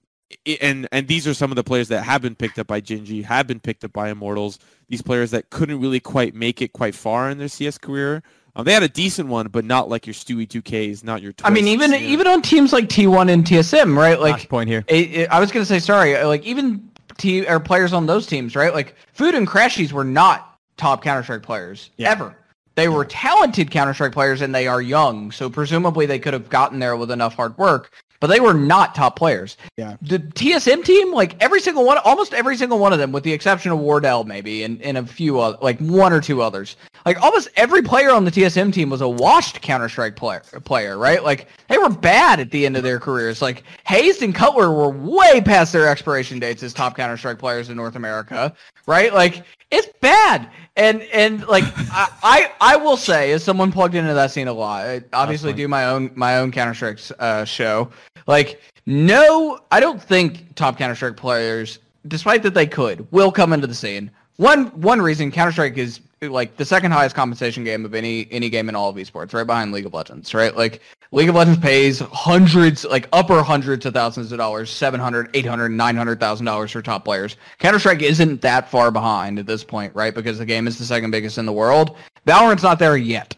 [0.61, 3.05] and and these are some of the players that have been picked up by Gen
[3.23, 4.59] have been picked up by Immortals.
[4.89, 8.23] These players that couldn't really quite make it quite far in their CS career,
[8.55, 11.33] um, they had a decent one, but not like your Stewie 2Ks, not your.
[11.33, 14.19] Twistzz, I mean, even even on teams like T1 and TSM, right?
[14.19, 14.83] Like Last point here.
[14.87, 16.15] It, it, I was gonna say sorry.
[16.15, 18.73] Uh, like even T or players on those teams, right?
[18.73, 22.11] Like Food and Crashies were not top Counter Strike players yeah.
[22.11, 22.35] ever.
[22.75, 26.49] They were talented Counter Strike players, and they are young, so presumably they could have
[26.49, 29.57] gotten there with enough hard work but they were not top players.
[29.77, 29.97] Yeah.
[30.01, 33.33] The TSM team, like every single one, almost every single one of them, with the
[33.33, 37.21] exception of Wardell maybe, and, and a few, other, like one or two others, like
[37.21, 41.23] almost every player on the TSM team was a washed Counter Strike player, player, right?
[41.23, 43.41] Like they were bad at the end of their careers.
[43.41, 47.69] Like Hazed and Cutler were way past their expiration dates as top Counter Strike players
[47.69, 48.53] in North America,
[48.87, 49.13] right?
[49.13, 50.49] Like it's bad.
[50.75, 54.53] And and like I, I, I will say, as someone plugged into that scene a
[54.53, 57.91] lot, I obviously do my own my own Counter Strike uh, show.
[58.27, 63.53] Like no, I don't think top Counter Strike players, despite that they could, will come
[63.53, 64.11] into the scene.
[64.37, 68.49] One one reason Counter Strike is like the second highest compensation game of any any
[68.49, 70.55] game in all of esports, right behind League of Legends, right?
[70.55, 75.69] Like League of Legends pays hundreds, like upper hundreds of thousands of dollars, 700, 800,
[75.69, 77.37] 900,000 dollars for top players.
[77.59, 80.13] Counter-Strike isn't that far behind at this point, right?
[80.13, 81.95] Because the game is the second biggest in the world.
[82.25, 83.35] Valorant's not there yet.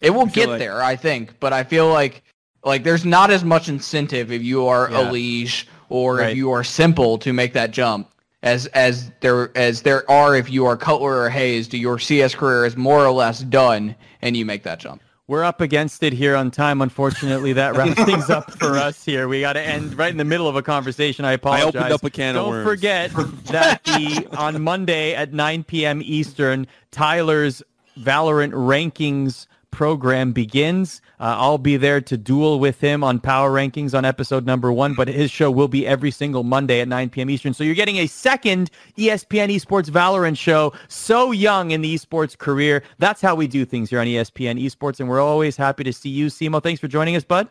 [0.00, 0.58] It will get like...
[0.58, 2.22] there, I think, but I feel like
[2.64, 5.08] like there's not as much incentive if you are yeah.
[5.08, 6.30] EliGE or right.
[6.30, 8.10] if you are s1mple to make that jump
[8.42, 11.72] as as there as there are if you are Cutler or Hayes.
[11.72, 15.02] Your CS career is more or less done, and you make that jump.
[15.26, 16.82] We're up against it here on time.
[16.82, 19.28] Unfortunately, that wraps things up for us here.
[19.28, 21.24] We got to end right in the middle of a conversation.
[21.24, 21.76] I apologize.
[21.76, 22.68] I opened up a can Don't of worms.
[22.68, 23.12] forget
[23.44, 26.02] that the on Monday at 9 p.m.
[26.04, 27.62] Eastern, Tyler's
[27.96, 31.00] Valorant rankings program begins.
[31.18, 34.94] Uh, I'll be there to duel with him on power rankings on episode number one,
[34.94, 37.30] but his show will be every single Monday at 9 p.m.
[37.30, 37.54] Eastern.
[37.54, 42.82] So you're getting a second ESPN Esports Valorant show so young in the esports career.
[42.98, 46.10] That's how we do things here on ESPN Esports, and we're always happy to see
[46.10, 46.26] you.
[46.26, 47.48] Simo, thanks for joining us, bud.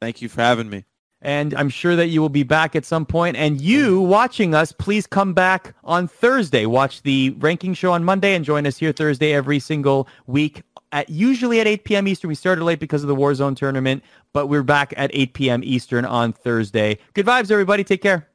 [0.00, 0.84] Thank you for having me.
[1.22, 3.36] And I'm sure that you will be back at some point.
[3.36, 6.66] And you watching us, please come back on Thursday.
[6.66, 11.08] Watch the ranking show on Monday and join us here Thursday every single week at
[11.10, 12.08] usually at 8 p.m.
[12.08, 12.28] Eastern.
[12.28, 15.64] We started late because of the Warzone tournament, but we're back at 8 p.m.
[15.64, 16.98] Eastern on Thursday.
[17.14, 17.82] Good vibes, everybody.
[17.82, 18.31] Take care.